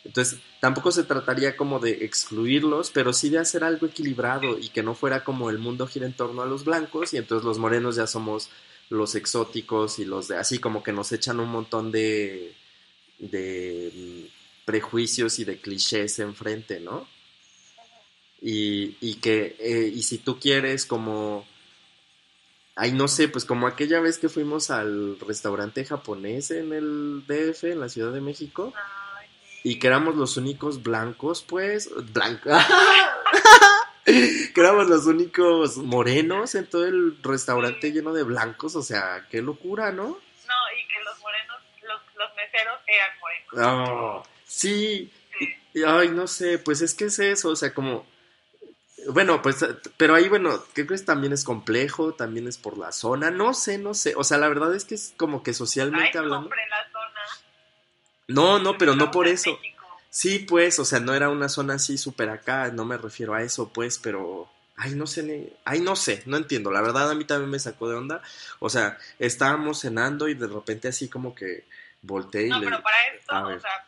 Entonces, 0.04 0.38
tampoco 0.60 0.92
se 0.92 1.04
trataría 1.04 1.56
como 1.56 1.78
de 1.78 2.04
excluirlos, 2.04 2.90
pero 2.90 3.12
sí 3.12 3.28
de 3.28 3.38
hacer 3.38 3.64
algo 3.64 3.86
equilibrado 3.86 4.58
y 4.58 4.70
que 4.70 4.82
no 4.82 4.94
fuera 4.94 5.24
como 5.24 5.50
el 5.50 5.58
mundo 5.58 5.86
gira 5.86 6.06
en 6.06 6.14
torno 6.14 6.42
a 6.42 6.46
los 6.46 6.64
blancos 6.64 7.12
y 7.12 7.18
entonces 7.18 7.44
los 7.44 7.58
morenos 7.58 7.96
ya 7.96 8.06
somos 8.06 8.48
los 8.90 9.14
exóticos 9.14 9.98
y 9.98 10.04
los 10.04 10.28
de 10.28 10.36
así 10.36 10.58
como 10.58 10.82
que 10.82 10.92
nos 10.92 11.10
echan 11.12 11.40
un 11.40 11.48
montón 11.48 11.90
de 11.90 12.54
de 13.18 14.30
prejuicios 14.64 15.38
y 15.38 15.44
de 15.44 15.60
clichés 15.60 16.18
enfrente, 16.18 16.80
¿no? 16.80 17.06
Y, 18.40 18.96
y 19.00 19.16
que, 19.16 19.56
eh, 19.58 19.92
y 19.94 20.02
si 20.02 20.18
tú 20.18 20.38
quieres 20.38 20.86
como, 20.86 21.46
ay, 22.74 22.92
no 22.92 23.06
sé, 23.08 23.28
pues 23.28 23.44
como 23.44 23.66
aquella 23.66 24.00
vez 24.00 24.18
que 24.18 24.28
fuimos 24.28 24.70
al 24.70 25.18
restaurante 25.20 25.84
japonés 25.84 26.50
en 26.50 26.72
el 26.72 27.24
DF, 27.26 27.64
en 27.64 27.80
la 27.80 27.88
Ciudad 27.88 28.12
de 28.12 28.22
México, 28.22 28.72
Ay, 29.18 29.26
sí. 29.62 29.70
y 29.70 29.78
que 29.78 29.88
éramos 29.88 30.16
los 30.16 30.36
únicos 30.36 30.82
blancos, 30.82 31.44
pues, 31.46 31.90
blancos. 32.12 32.52
que 34.62 34.66
éramos 34.68 34.88
los 34.88 35.06
únicos 35.06 35.76
morenos 35.78 36.54
en 36.54 36.66
todo 36.68 36.84
el 36.86 37.22
restaurante 37.22 37.92
lleno 37.92 38.12
de 38.12 38.22
blancos, 38.24 38.76
o 38.76 38.82
sea, 38.82 39.26
qué 39.30 39.40
locura, 39.42 39.90
¿no? 39.92 40.04
No, 40.08 40.14
y 40.14 40.86
que 40.88 41.02
los 41.04 41.18
morenos, 41.20 41.56
los, 41.82 42.00
los 42.16 42.30
meseros 42.36 42.80
eran 42.86 43.10
morenos. 43.20 44.26
Sí, 44.44 45.12
Sí. 45.38 45.48
y- 45.74 45.82
ay, 45.84 46.08
no 46.10 46.26
sé, 46.26 46.58
pues 46.58 46.80
es 46.82 46.94
que 46.94 47.04
es 47.06 47.18
eso, 47.18 47.50
o 47.50 47.56
sea, 47.56 47.72
como, 47.72 48.06
bueno, 49.08 49.40
pues, 49.40 49.64
pero 49.96 50.14
ahí, 50.14 50.28
bueno, 50.28 50.62
creo 50.74 50.86
que 50.86 50.94
es- 50.94 51.04
también 51.04 51.32
es 51.32 51.44
complejo, 51.44 52.14
también 52.14 52.46
es 52.48 52.58
por 52.58 52.76
la 52.76 52.92
zona, 52.92 53.30
no 53.30 53.54
sé, 53.54 53.78
no 53.78 53.94
sé, 53.94 54.14
o 54.16 54.24
sea, 54.24 54.36
la 54.38 54.48
verdad 54.48 54.74
es 54.74 54.84
que 54.84 54.94
es 54.96 55.14
como 55.16 55.42
que 55.42 55.50
Ay, 55.50 55.54
socialmente 55.54 56.18
hablando. 56.18 56.46
hombre, 56.46 56.60
la 56.68 56.90
zona. 56.90 57.20
No, 58.28 58.58
no, 58.58 58.76
pero 58.78 58.94
no 58.94 59.10
por 59.10 59.26
eso. 59.28 59.52
México. 59.52 59.79
Sí, 60.10 60.40
pues, 60.40 60.78
o 60.78 60.84
sea, 60.84 60.98
no 61.00 61.14
era 61.14 61.28
una 61.28 61.48
zona 61.48 61.74
así 61.74 61.96
súper 61.96 62.28
acá, 62.30 62.68
no 62.72 62.84
me 62.84 62.96
refiero 62.96 63.34
a 63.34 63.42
eso, 63.42 63.72
pues, 63.72 63.98
pero, 63.98 64.50
ay, 64.76 64.92
no 64.94 65.06
sé, 65.06 65.52
ay, 65.64 65.80
no 65.80 65.94
sé, 65.94 66.22
no 66.26 66.36
entiendo, 66.36 66.70
la 66.72 66.82
verdad 66.82 67.10
a 67.10 67.14
mí 67.14 67.24
también 67.24 67.50
me 67.50 67.58
sacó 67.60 67.88
de 67.88 67.96
onda, 67.96 68.20
o 68.58 68.68
sea, 68.68 68.98
estábamos 69.20 69.80
cenando 69.80 70.28
y 70.28 70.34
de 70.34 70.48
repente 70.48 70.88
así 70.88 71.08
como 71.08 71.32
que 71.34 71.64
volteé 72.02 72.46
y 72.46 72.48
No, 72.50 72.58
le... 72.58 72.66
pero 72.66 72.82
para 72.82 72.96
esto, 73.14 73.32
a 73.34 73.44
o 73.44 73.48
ver. 73.48 73.60
sea, 73.60 73.86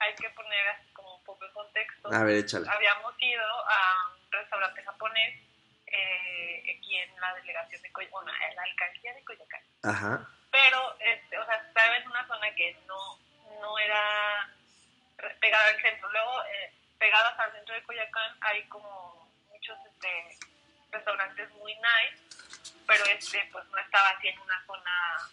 hay 0.00 0.14
que 0.16 0.28
poner 0.30 0.68
así 0.76 0.88
como 0.92 1.14
un 1.16 1.24
poco 1.24 1.44
de 1.44 1.52
contexto. 1.52 2.12
A 2.12 2.24
ver, 2.24 2.36
échale. 2.38 2.66
Habíamos 2.68 3.14
ido 3.20 3.42
a 3.44 4.14
un 4.16 4.32
restaurante 4.32 4.82
japonés 4.82 5.38
eh, 5.86 6.76
aquí 6.78 6.96
en 6.96 7.20
la 7.20 7.34
delegación 7.34 7.82
de 7.82 7.92
Coyoacán, 7.92 8.24
bueno, 8.24 8.32
en 8.50 8.56
la 8.56 8.62
alcaldía 8.62 9.14
de 9.14 9.24
Coyoacán. 9.24 9.60
Ajá, 9.82 10.28
Pero, 10.50 10.96
este, 11.00 11.38
o 11.38 11.44
sea, 11.46 11.54
estaba 11.56 11.96
en 11.96 12.08
una 12.08 12.26
zona 12.26 12.54
que 12.56 12.76
no, 12.88 13.18
no 13.60 13.78
era 13.78 14.50
pegada 15.40 15.68
al 15.68 15.80
centro. 15.80 16.10
Luego, 16.10 16.44
eh, 16.44 16.72
pegadas 16.98 17.38
al 17.38 17.52
centro 17.52 17.74
de 17.74 17.82
Coyoacán, 17.82 18.36
hay 18.40 18.62
como 18.64 19.30
muchos 19.48 19.78
este, 19.86 20.38
restaurantes 20.90 21.50
muy 21.52 21.74
nice, 21.74 22.74
pero 22.86 23.04
este, 23.06 23.48
pues 23.52 23.64
no 23.68 23.78
estaba 23.78 24.10
así 24.10 24.28
en 24.28 24.38
una 24.40 24.64
zona 24.66 25.30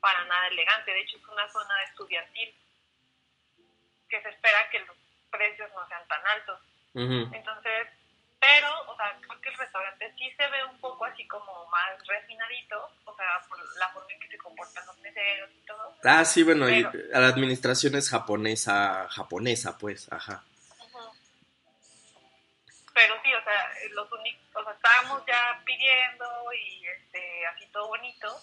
para 0.00 0.24
nada 0.24 0.48
elegante. 0.48 0.92
De 0.92 1.00
hecho, 1.00 1.16
es 1.16 1.24
una 1.24 1.48
zona 1.50 1.82
estudiantil 1.84 2.54
que 4.08 4.22
se 4.22 4.28
espera 4.28 4.68
que 4.70 4.80
los 4.80 4.96
precios 5.30 5.70
no 5.72 5.86
sean 5.88 6.06
tan 6.08 6.26
altos. 6.26 6.60
Entonces, 6.94 7.88
pero, 8.46 8.68
o 8.92 8.96
sea, 8.96 9.16
creo 9.20 9.40
que 9.40 9.48
el 9.48 9.56
restaurante 9.56 10.14
sí 10.18 10.30
se 10.36 10.46
ve 10.48 10.64
un 10.64 10.78
poco 10.80 11.04
así 11.06 11.26
como 11.26 11.66
más 11.68 12.06
refinadito, 12.06 12.90
o 13.06 13.16
sea, 13.16 13.26
por 13.48 13.58
la 13.78 13.88
forma 13.90 14.12
en 14.12 14.20
que 14.20 14.28
se 14.28 14.38
comportan 14.38 14.84
los 14.86 14.98
meseros 14.98 15.50
y 15.50 15.66
todo. 15.66 15.96
Ah, 16.04 16.24
sí, 16.24 16.42
bueno, 16.42 16.68
y 16.68 16.84
Pero- 16.84 17.20
la 17.20 17.28
administración 17.28 17.94
es 17.94 18.10
japonesa, 18.10 19.08
japonesa, 19.10 19.78
pues, 19.78 20.12
ajá. 20.12 20.44
Pero 22.92 23.14
sí, 23.24 23.34
o 23.34 23.42
sea, 23.42 23.70
los 23.90 24.12
únicos, 24.12 24.42
o 24.54 24.62
sea, 24.64 24.72
estábamos 24.72 25.24
ya 25.26 25.60
pidiendo 25.64 26.52
y 26.52 26.86
este, 26.86 27.46
así 27.46 27.66
todo 27.72 27.88
bonito, 27.88 28.40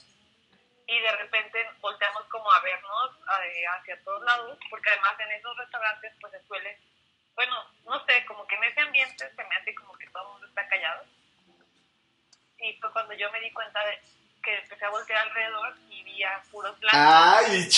y 0.88 1.00
de 1.00 1.12
repente 1.17 1.58
volteamos 1.79 2.24
como 2.25 2.51
a 2.51 2.60
vernos 2.62 3.12
eh, 3.46 3.63
hacia 3.67 4.03
todos 4.03 4.22
lados, 4.24 4.58
porque 4.70 4.89
además 4.89 5.13
en 5.20 5.31
esos 5.31 5.55
restaurantes 5.58 6.12
pues 6.20 6.34
se 6.34 6.43
suele, 6.48 6.77
bueno, 7.36 7.55
no 7.86 8.03
sé, 8.05 8.25
como 8.25 8.46
que 8.46 8.55
en 8.55 8.63
ese 8.65 8.81
ambiente 8.81 9.29
se 9.34 9.43
me 9.46 9.55
hace 9.55 9.74
como 9.74 9.90
que 10.72 10.80
todo 10.80 10.92
el 10.92 11.48
mundo 11.48 11.66
está 11.66 11.86
callado. 11.90 12.51
Y 12.60 12.74
fue 12.80 12.91
cuando 12.93 13.13
yo 13.13 13.32
me 13.32 13.41
di 13.41 13.52
cuenta 13.52 13.80
de 13.86 14.00
que 14.43 14.56
empecé 14.58 14.86
a 14.86 14.89
voltear 14.89 15.28
alrededor 15.28 15.76
y 15.89 16.04
vi 16.04 16.24
a 16.24 16.41
puros 16.52 16.80
blancos. 16.80 17.00
Ay, 17.00 17.69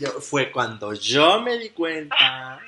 yo- 0.00 0.20
fue 0.20 0.50
cuando 0.50 0.92
yo 0.94 1.40
me 1.42 1.58
di 1.58 1.70
cuenta, 1.70 2.60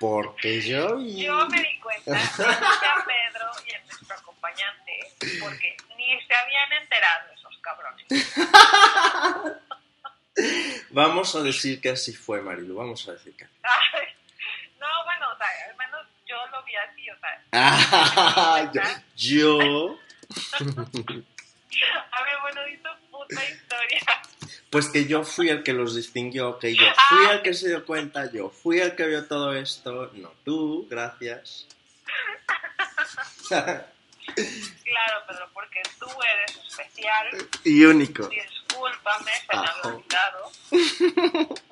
porque 0.00 0.60
yo 0.60 0.96
vi... 0.98 1.22
Yo 1.24 1.46
me 1.48 1.60
di 1.62 1.78
cuenta, 1.80 2.12
a 2.12 3.04
Pedro 3.04 3.50
y 3.66 3.74
a 3.74 3.80
nuestro 3.84 4.14
acompañante, 4.16 5.00
porque 5.40 5.76
ni 5.96 6.20
se 6.26 6.34
habían 6.34 6.72
enterado 6.72 7.32
esos 7.32 7.58
cabrones. 7.58 8.06
Vamos 10.90 11.34
a 11.34 11.42
decir 11.42 11.80
que 11.80 11.90
así 11.90 12.14
fue, 12.14 12.40
Marilu, 12.40 12.76
vamos 12.76 13.06
a 13.08 13.12
decir 13.12 13.36
que... 13.36 13.44
Ay, 13.62 14.06
no, 14.78 14.86
bueno, 15.04 15.32
o 15.32 15.36
sea, 15.36 15.46
al 15.68 15.76
menos 15.76 16.06
yo 16.26 16.36
lo 16.52 16.62
vi 16.64 16.67
así, 16.80 17.10
o 17.10 17.16
sea, 17.18 17.42
Ah, 17.52 18.70
yo, 19.16 19.58
bueno, 22.42 22.60
puta 23.10 23.44
historia. 23.44 24.00
pues 24.70 24.88
que 24.90 25.06
yo 25.06 25.24
fui 25.24 25.48
el 25.48 25.62
que 25.62 25.72
los 25.72 25.94
distinguió, 25.94 26.58
que 26.58 26.74
yo 26.74 26.84
fui 27.08 27.26
el 27.30 27.42
que 27.42 27.54
se 27.54 27.68
dio 27.68 27.84
cuenta, 27.86 28.30
yo 28.30 28.50
fui 28.50 28.80
el 28.80 28.94
que 28.96 29.06
vio 29.06 29.26
todo 29.26 29.54
esto, 29.54 30.10
no 30.14 30.32
tú, 30.44 30.86
gracias. 30.90 31.66
Claro, 33.48 33.84
Pedro, 35.26 35.48
porque 35.54 35.80
tú 35.98 36.06
eres 36.22 36.56
especial, 36.68 37.28
y 37.64 37.84
único. 37.84 38.28
discúlpame, 38.28 39.32
se 39.32 39.56
me 39.56 39.62
Ajo. 39.64 39.88
había 39.88 39.96
olvidado. 39.96 41.54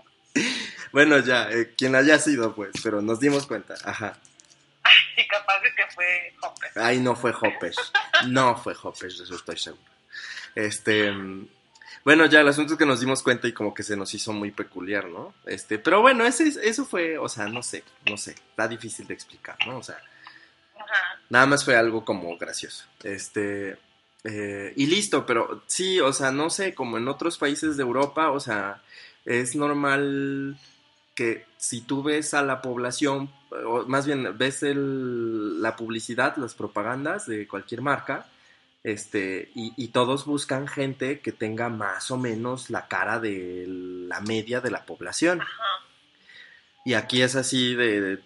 Bueno, 0.92 1.19
ya, 1.19 1.51
eh, 1.51 1.73
quien 1.77 1.95
haya 1.95 2.19
sido, 2.19 2.55
pues, 2.55 2.71
pero 2.83 3.01
nos 3.03 3.21
dimos 3.21 3.47
cuenta, 3.47 3.75
ajá. 3.85 4.19
Y 5.37 5.38
capaz 5.38 5.61
de 5.61 5.75
que 5.75 5.87
fue. 5.94 6.83
Ay, 6.83 7.01
no 7.01 7.14
fue 7.14 7.33
Hoppes. 7.33 7.77
No 8.29 8.57
fue 8.57 8.75
Hoppes, 8.83 9.18
de 9.18 9.25
eso 9.25 9.35
estoy 9.35 9.59
seguro. 9.59 9.83
Este. 10.55 11.12
Bueno, 12.05 12.27
ya 12.27 12.40
el 12.40 12.49
asunto 12.49 12.75
es 12.75 12.79
que 12.79 12.87
nos 12.87 13.01
dimos 13.01 13.22
cuenta 13.22 13.49
y 13.49 13.53
como 13.53 13.75
que 13.75 13.83
se 13.83 13.96
nos 13.96 14.14
hizo 14.14 14.33
muy 14.33 14.53
peculiar, 14.53 15.07
¿no? 15.07 15.35
Este, 15.44 15.81
pero 15.81 16.01
bueno, 16.03 16.25
ese, 16.25 16.53
eso 16.62 16.85
fue, 16.85 17.18
o 17.18 17.29
sea, 17.29 17.49
no 17.49 17.64
sé, 17.64 17.83
no 18.09 18.16
sé, 18.16 18.31
está 18.31 18.68
difícil 18.68 19.09
de 19.09 19.14
explicar, 19.14 19.57
¿no? 19.66 19.79
O 19.79 19.83
sea, 19.83 20.01
Ajá. 20.77 21.20
nada 21.31 21.46
más 21.46 21.64
fue 21.64 21.75
algo 21.75 22.05
como 22.05 22.38
gracioso. 22.38 22.85
Este, 23.03 23.77
eh, 24.22 24.72
y 24.77 24.87
listo, 24.87 25.27
pero 25.27 25.64
sí, 25.66 25.99
o 25.99 26.12
sea, 26.12 26.31
no 26.31 26.49
sé, 26.49 26.75
como 26.75 26.96
en 26.96 27.09
otros 27.09 27.38
países 27.38 27.77
de 27.77 27.83
Europa, 27.83 28.31
o 28.31 28.38
sea, 28.38 28.83
es 29.25 29.57
normal 29.57 30.57
que 31.16 31.44
si 31.57 31.81
tú 31.81 32.05
ves 32.05 32.35
a 32.35 32.42
la 32.42 32.62
población, 32.62 33.33
o 33.64 33.87
más 33.87 34.07
bien 34.07 34.37
ves 34.37 34.62
el- 34.62 35.61
la 35.62 35.77
publicidad, 35.77 36.37
las 36.37 36.55
propagandas 36.55 37.27
de 37.27 37.47
cualquier 37.49 37.83
marca, 37.83 38.27
este, 38.85 39.51
y, 39.55 39.73
y 39.77 39.88
todos 39.88 40.27
buscan 40.27 40.69
gente 40.69 41.21
que 41.21 41.33
tenga 41.33 41.69
más 41.69 42.11
o 42.11 42.16
menos 42.19 42.71
la 42.71 42.87
cara 42.88 43.19
de 43.19 43.64
la 43.66 44.21
media 44.21 44.61
de 44.61 44.71
la 44.71 44.85
población. 44.87 45.40
Ajá. 45.40 45.51
Y 46.85 46.95
aquí 46.95 47.23
es 47.23 47.35
así 47.35 47.75
de, 47.75 48.01
de- 48.01 48.19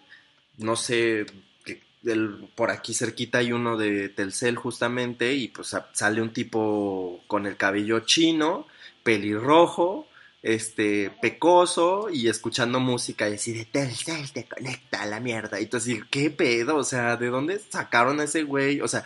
no 0.57 0.75
sé, 0.75 1.25
que 1.65 1.81
el- 2.05 2.47
por 2.55 2.69
aquí 2.69 2.93
cerquita 2.93 3.39
hay 3.39 3.51
uno 3.53 3.75
de 3.77 4.09
Telcel 4.09 4.55
justamente 4.55 5.33
y 5.33 5.47
pues 5.47 5.75
sale 5.93 6.21
un 6.21 6.31
tipo 6.31 7.23
con 7.27 7.47
el 7.47 7.57
cabello 7.57 8.01
chino, 8.01 8.67
pelirrojo, 9.03 10.07
este, 10.41 11.11
pecoso 11.21 12.09
y 12.11 12.27
escuchando 12.27 12.79
música 12.79 13.29
y 13.29 13.35
así 13.35 13.53
de 13.53 13.65
Telcel 13.65 14.31
te 14.31 14.47
conecta 14.47 15.03
a 15.03 15.05
la 15.05 15.19
mierda. 15.19 15.59
Y 15.59 15.67
tú 15.67 15.77
así, 15.77 16.01
¿qué 16.09 16.29
pedo? 16.29 16.77
O 16.77 16.83
sea, 16.83 17.17
¿de 17.17 17.27
dónde 17.27 17.59
sacaron 17.59 18.19
a 18.19 18.23
ese 18.23 18.43
güey? 18.43 18.81
O 18.81 18.87
sea, 18.87 19.05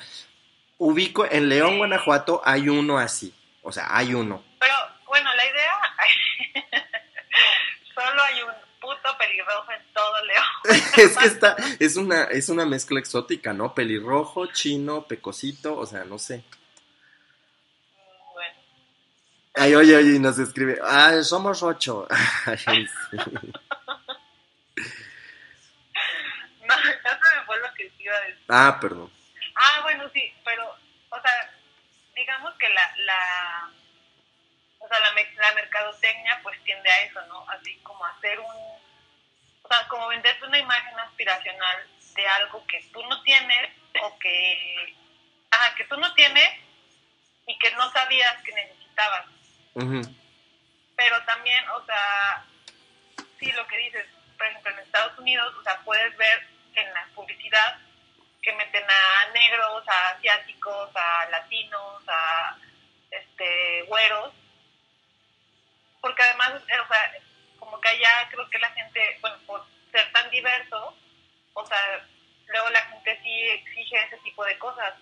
ubico, 0.77 1.25
en 1.29 1.49
León, 1.49 1.77
Guanajuato 1.77 2.41
hay 2.45 2.69
uno 2.69 2.97
así. 2.97 3.33
O 3.61 3.71
sea, 3.71 3.87
hay 3.89 4.13
uno. 4.13 4.43
Pero 4.59 4.73
bueno, 5.07 5.29
la 5.35 5.45
idea, 5.45 6.63
solo 7.95 8.23
hay 8.23 8.41
un 8.43 8.53
puto 8.79 9.17
pelirrojo 9.17 9.71
en 9.71 9.93
todo 9.93 10.25
León. 10.25 10.83
es 11.09 11.17
que 11.17 11.25
está, 11.25 11.55
es 11.79 11.95
una, 11.97 12.23
es 12.25 12.49
una 12.49 12.65
mezcla 12.65 12.99
exótica, 12.99 13.53
¿no? 13.53 13.73
Pelirrojo, 13.73 14.45
chino, 14.47 15.07
pecosito, 15.07 15.77
o 15.77 15.85
sea, 15.85 16.05
no 16.05 16.17
sé. 16.19 16.43
Ay, 19.57 19.73
oye, 19.73 19.95
oye, 19.95 20.15
y 20.15 20.19
nos 20.19 20.37
escribe, 20.37 20.77
ay, 20.83 21.23
somos 21.23 21.63
ocho. 21.63 22.05
Ay, 22.45 22.57
sí. 22.57 23.17
no, 26.61 26.75
ya 26.75 27.19
se 27.23 27.35
me 27.35 27.45
fue 27.45 27.59
lo 27.59 27.73
que 27.73 27.89
iba 27.97 28.15
a 28.15 28.21
decir. 28.21 28.45
Ah, 28.49 28.77
perdón. 28.81 29.09
Ah, 29.55 29.79
bueno, 29.83 30.09
sí, 30.13 30.33
pero, 30.43 30.75
o 31.09 31.21
sea, 31.21 31.53
digamos 32.15 32.53
que 32.55 32.67
la, 32.67 32.81
la, 32.97 33.71
o 34.79 34.87
sea, 34.89 34.99
la, 34.99 35.11
la 35.13 35.55
mercadotecnia 35.55 36.39
pues 36.43 36.61
tiende 36.65 36.91
a 36.91 37.03
eso, 37.03 37.21
¿no? 37.27 37.49
Así 37.49 37.77
como 37.77 38.05
hacer 38.05 38.37
un, 38.39 38.45
o 38.45 39.67
sea, 39.69 39.87
como 39.87 40.09
venderte 40.09 40.45
una 40.45 40.59
imagen 40.59 40.99
aspiracional 40.99 41.87
de 42.13 42.27
algo 42.27 42.65
que 42.67 42.83
tú 42.91 43.01
no 43.05 43.21
tienes 43.23 43.71
o 44.01 44.19
que, 44.19 44.95
ajá, 45.49 45.75
que 45.75 45.85
tú 45.85 45.95
no 45.95 46.13
tienes 46.13 46.49
y 47.47 47.57
que 47.57 47.71
no 47.71 47.89
sabías 47.91 48.41
que 48.43 48.51
necesitabas. 48.53 49.34
Ujú. 49.75 50.01
Pero 50.95 51.25
también, 51.25 51.69
o 51.69 51.85
sea, 51.85 52.45
sí, 53.39 53.51
lo 53.51 53.67
que 53.67 53.77
dices, 53.77 54.05
por 54.37 54.47
ejemplo, 54.47 54.71
en 54.71 54.79
Estados 54.79 55.17
Unidos, 55.19 55.53
o 55.59 55.63
sea, 55.63 55.79
puedes 55.83 56.15
ver 56.17 56.47
en 56.75 56.93
la 56.93 57.07
publicidad 57.13 57.77
que 58.41 58.53
meten 58.53 58.83
a 58.83 59.31
negros, 59.33 59.83
a 59.87 60.09
asiáticos, 60.09 60.89
a 60.95 61.29
latinos, 61.29 62.03
a 62.07 62.57
este 63.11 63.83
güeros, 63.83 64.33
porque 66.01 66.21
además, 66.23 66.53
eh, 66.67 66.79
o 66.79 66.87
sea, 66.87 67.11
como 67.57 67.81
que 67.81 67.89
allá 67.89 68.29
creo 68.29 68.49
que 68.49 68.59
la 68.59 68.69
gente, 68.71 69.17
bueno, 69.21 69.37
por 69.47 69.65
ser 69.91 70.11
tan 70.11 70.29
diverso, 70.29 70.95
o 71.53 71.65
sea, 71.65 72.07
luego 72.47 72.69
la 72.69 72.81
gente 72.81 73.19
sí 73.23 73.41
exige 73.41 74.05
ese 74.05 74.17
tipo 74.19 74.45
de 74.45 74.57
cosas. 74.59 74.93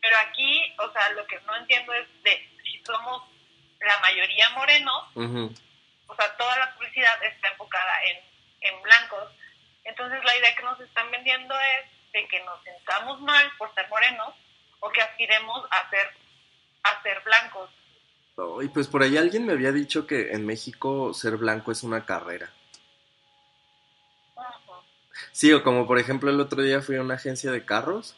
Pero 0.00 0.16
aquí, 0.18 0.74
o 0.78 0.90
sea, 0.92 1.10
lo 1.10 1.24
que 1.26 1.40
no 1.42 1.56
entiendo 1.56 1.92
es 1.92 2.22
de 2.24 2.50
si 2.64 2.82
somos 2.84 3.22
la 3.86 3.98
mayoría 4.00 4.50
morenos, 4.50 5.04
o 6.06 6.14
sea, 6.14 6.36
toda 6.36 6.58
la 6.58 6.74
publicidad 6.74 7.22
está 7.24 7.48
enfocada 7.48 7.92
en, 8.04 8.18
en 8.60 8.82
blancos. 8.82 9.28
Entonces 9.84 10.22
la 10.24 10.36
idea 10.36 10.54
que 10.54 10.62
nos 10.62 10.80
están 10.80 11.10
vendiendo 11.10 11.54
es 11.54 12.12
de 12.12 12.28
que 12.28 12.44
nos 12.44 12.62
sentamos 12.62 13.20
mal 13.22 13.50
por 13.58 13.72
ser 13.74 13.88
morenos 13.88 14.34
o 14.80 14.90
que 14.90 15.00
aspiremos 15.00 15.64
a 15.70 15.90
ser, 15.90 16.08
a 16.84 17.02
ser 17.02 17.22
blancos. 17.24 17.70
y 18.62 18.68
pues 18.68 18.88
por 18.88 19.02
ahí 19.02 19.16
alguien 19.16 19.46
me 19.46 19.52
había 19.52 19.72
dicho 19.72 20.06
que 20.06 20.32
en 20.32 20.46
México 20.46 21.14
ser 21.14 21.36
blanco 21.36 21.72
es 21.72 21.82
una 21.82 22.04
carrera. 22.04 22.50
Sí, 25.30 25.52
o 25.52 25.62
como 25.62 25.86
por 25.86 25.98
ejemplo 25.98 26.30
el 26.30 26.40
otro 26.40 26.62
día 26.62 26.82
fui 26.82 26.96
a 26.96 27.00
una 27.00 27.14
agencia 27.14 27.50
de 27.50 27.64
carros 27.64 28.16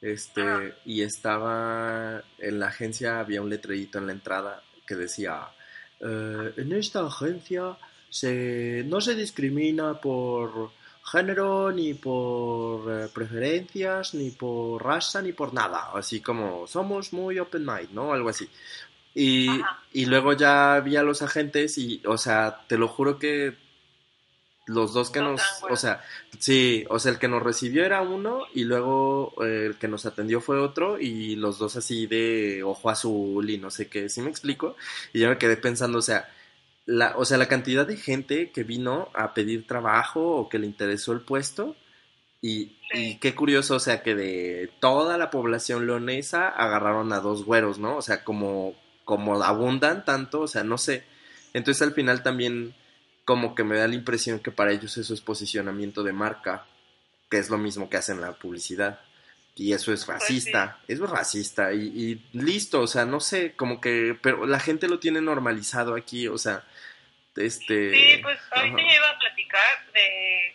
este, 0.00 0.74
y 0.84 1.02
estaba 1.02 2.22
en 2.38 2.58
la 2.58 2.68
agencia, 2.68 3.20
había 3.20 3.40
un 3.40 3.50
letrerito 3.50 3.98
en 3.98 4.06
la 4.06 4.12
entrada 4.12 4.62
que 4.86 4.94
decía, 4.94 5.48
eh, 6.00 6.52
en 6.56 6.72
esta 6.72 7.06
agencia 7.06 7.76
se, 8.08 8.84
no 8.86 9.00
se 9.00 9.14
discrimina 9.14 10.00
por 10.00 10.70
género, 11.04 11.72
ni 11.72 11.94
por 11.94 12.90
eh, 12.92 13.08
preferencias, 13.12 14.14
ni 14.14 14.30
por 14.30 14.84
raza, 14.84 15.22
ni 15.22 15.32
por 15.32 15.54
nada. 15.54 15.90
Así 15.94 16.20
como 16.20 16.66
somos 16.66 17.12
muy 17.12 17.38
open 17.38 17.64
mind, 17.64 17.90
¿no? 17.92 18.12
Algo 18.12 18.28
así. 18.28 18.48
Y, 19.14 19.48
y 19.92 20.06
luego 20.06 20.34
ya 20.34 20.78
vi 20.80 20.96
a 20.96 21.02
los 21.02 21.22
agentes 21.22 21.78
y, 21.78 22.02
o 22.04 22.18
sea, 22.18 22.60
te 22.66 22.76
lo 22.76 22.86
juro 22.86 23.18
que 23.18 23.56
los 24.66 24.92
dos 24.92 25.10
que 25.10 25.20
nos, 25.20 25.40
o 25.70 25.76
sea, 25.76 26.02
sí, 26.38 26.84
o 26.90 26.98
sea, 26.98 27.12
el 27.12 27.18
que 27.18 27.28
nos 27.28 27.42
recibió 27.42 27.84
era 27.84 28.02
uno 28.02 28.42
y 28.52 28.64
luego 28.64 29.32
eh, 29.44 29.66
el 29.66 29.76
que 29.76 29.88
nos 29.88 30.06
atendió 30.06 30.40
fue 30.40 30.58
otro 30.58 30.98
y 30.98 31.36
los 31.36 31.58
dos 31.58 31.76
así 31.76 32.06
de 32.06 32.62
ojo 32.64 32.90
azul 32.90 33.48
y 33.48 33.58
no 33.58 33.70
sé 33.70 33.88
qué, 33.88 34.08
¿sí 34.08 34.20
me 34.20 34.30
explico? 34.30 34.76
Y 35.12 35.20
yo 35.20 35.28
me 35.28 35.38
quedé 35.38 35.56
pensando, 35.56 35.98
o 35.98 36.02
sea, 36.02 36.28
la, 36.84 37.16
o 37.16 37.24
sea, 37.24 37.38
la 37.38 37.48
cantidad 37.48 37.86
de 37.86 37.96
gente 37.96 38.50
que 38.50 38.64
vino 38.64 39.08
a 39.14 39.34
pedir 39.34 39.66
trabajo 39.66 40.36
o 40.36 40.48
que 40.48 40.58
le 40.58 40.66
interesó 40.66 41.12
el 41.12 41.20
puesto 41.20 41.76
y, 42.40 42.78
y 42.92 43.18
qué 43.18 43.34
curioso, 43.34 43.76
o 43.76 43.80
sea, 43.80 44.02
que 44.02 44.14
de 44.16 44.70
toda 44.80 45.16
la 45.16 45.30
población 45.30 45.86
leonesa 45.86 46.48
agarraron 46.48 47.12
a 47.12 47.20
dos 47.20 47.44
güeros, 47.44 47.78
¿no? 47.78 47.96
O 47.96 48.02
sea, 48.02 48.24
como, 48.24 48.74
como 49.04 49.40
abundan 49.42 50.04
tanto, 50.04 50.42
o 50.42 50.48
sea, 50.48 50.64
no 50.64 50.76
sé. 50.76 51.04
Entonces 51.54 51.82
al 51.82 51.94
final 51.94 52.22
también 52.22 52.74
como 53.26 53.56
que 53.56 53.64
me 53.64 53.76
da 53.76 53.88
la 53.88 53.96
impresión 53.96 54.38
que 54.38 54.52
para 54.52 54.72
ellos 54.72 54.96
eso 54.96 55.12
es 55.12 55.20
posicionamiento 55.20 56.04
de 56.04 56.12
marca, 56.12 56.64
que 57.28 57.38
es 57.38 57.50
lo 57.50 57.58
mismo 57.58 57.90
que 57.90 57.96
hacen 57.96 58.20
la 58.20 58.32
publicidad. 58.32 59.00
Y 59.56 59.72
eso 59.72 59.92
es 59.92 60.04
pues 60.04 60.20
racista, 60.20 60.78
es 60.86 61.00
racista 61.00 61.72
y, 61.72 62.22
listo, 62.32 62.82
o 62.82 62.86
sea, 62.86 63.04
no 63.04 63.18
sé, 63.18 63.56
como 63.56 63.80
que, 63.80 64.16
pero 64.22 64.46
la 64.46 64.60
gente 64.60 64.86
lo 64.86 65.00
tiene 65.00 65.20
normalizado 65.20 65.96
aquí, 65.96 66.28
o 66.28 66.38
sea, 66.38 66.62
este... 67.34 67.92
Sí, 67.92 68.18
pues 68.22 68.38
ahorita 68.52 68.76
yo 68.76 68.94
iba 68.94 69.10
a 69.10 69.18
platicar 69.18 69.92
de, 69.92 70.54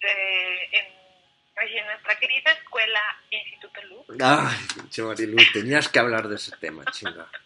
de 0.00 0.64
en, 0.72 1.86
nuestra 1.86 2.18
querida 2.18 2.52
escuela 2.52 3.00
Instituto 3.30 3.82
Luz. 3.82 4.06
Ay, 4.22 5.04
Marilu, 5.04 5.36
tenías 5.52 5.88
que 5.88 5.98
hablar 5.98 6.28
de 6.28 6.36
ese 6.36 6.56
tema, 6.56 6.84
chinga. 6.90 7.28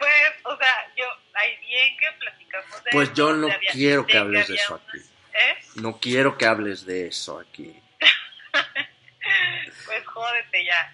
Pues, 0.00 0.32
o 0.44 0.56
sea, 0.56 0.92
yo, 0.96 1.04
hay 1.40 1.56
bien 1.58 1.96
que 1.96 2.12
platicamos 2.18 2.84
de 2.84 2.90
Pues 2.90 3.12
yo 3.14 3.32
no 3.32 3.48
quiero 3.72 4.06
que 4.06 4.18
hables 4.18 4.48
de 4.48 4.54
eso 4.54 4.74
aquí. 4.74 4.98
¿Eh? 5.32 5.58
No 5.76 5.98
quiero 5.98 6.36
que 6.36 6.46
hables 6.46 6.84
de 6.84 7.08
eso 7.08 7.38
aquí. 7.38 7.80
pues 9.86 10.06
jódete 10.06 10.64
ya. 10.64 10.92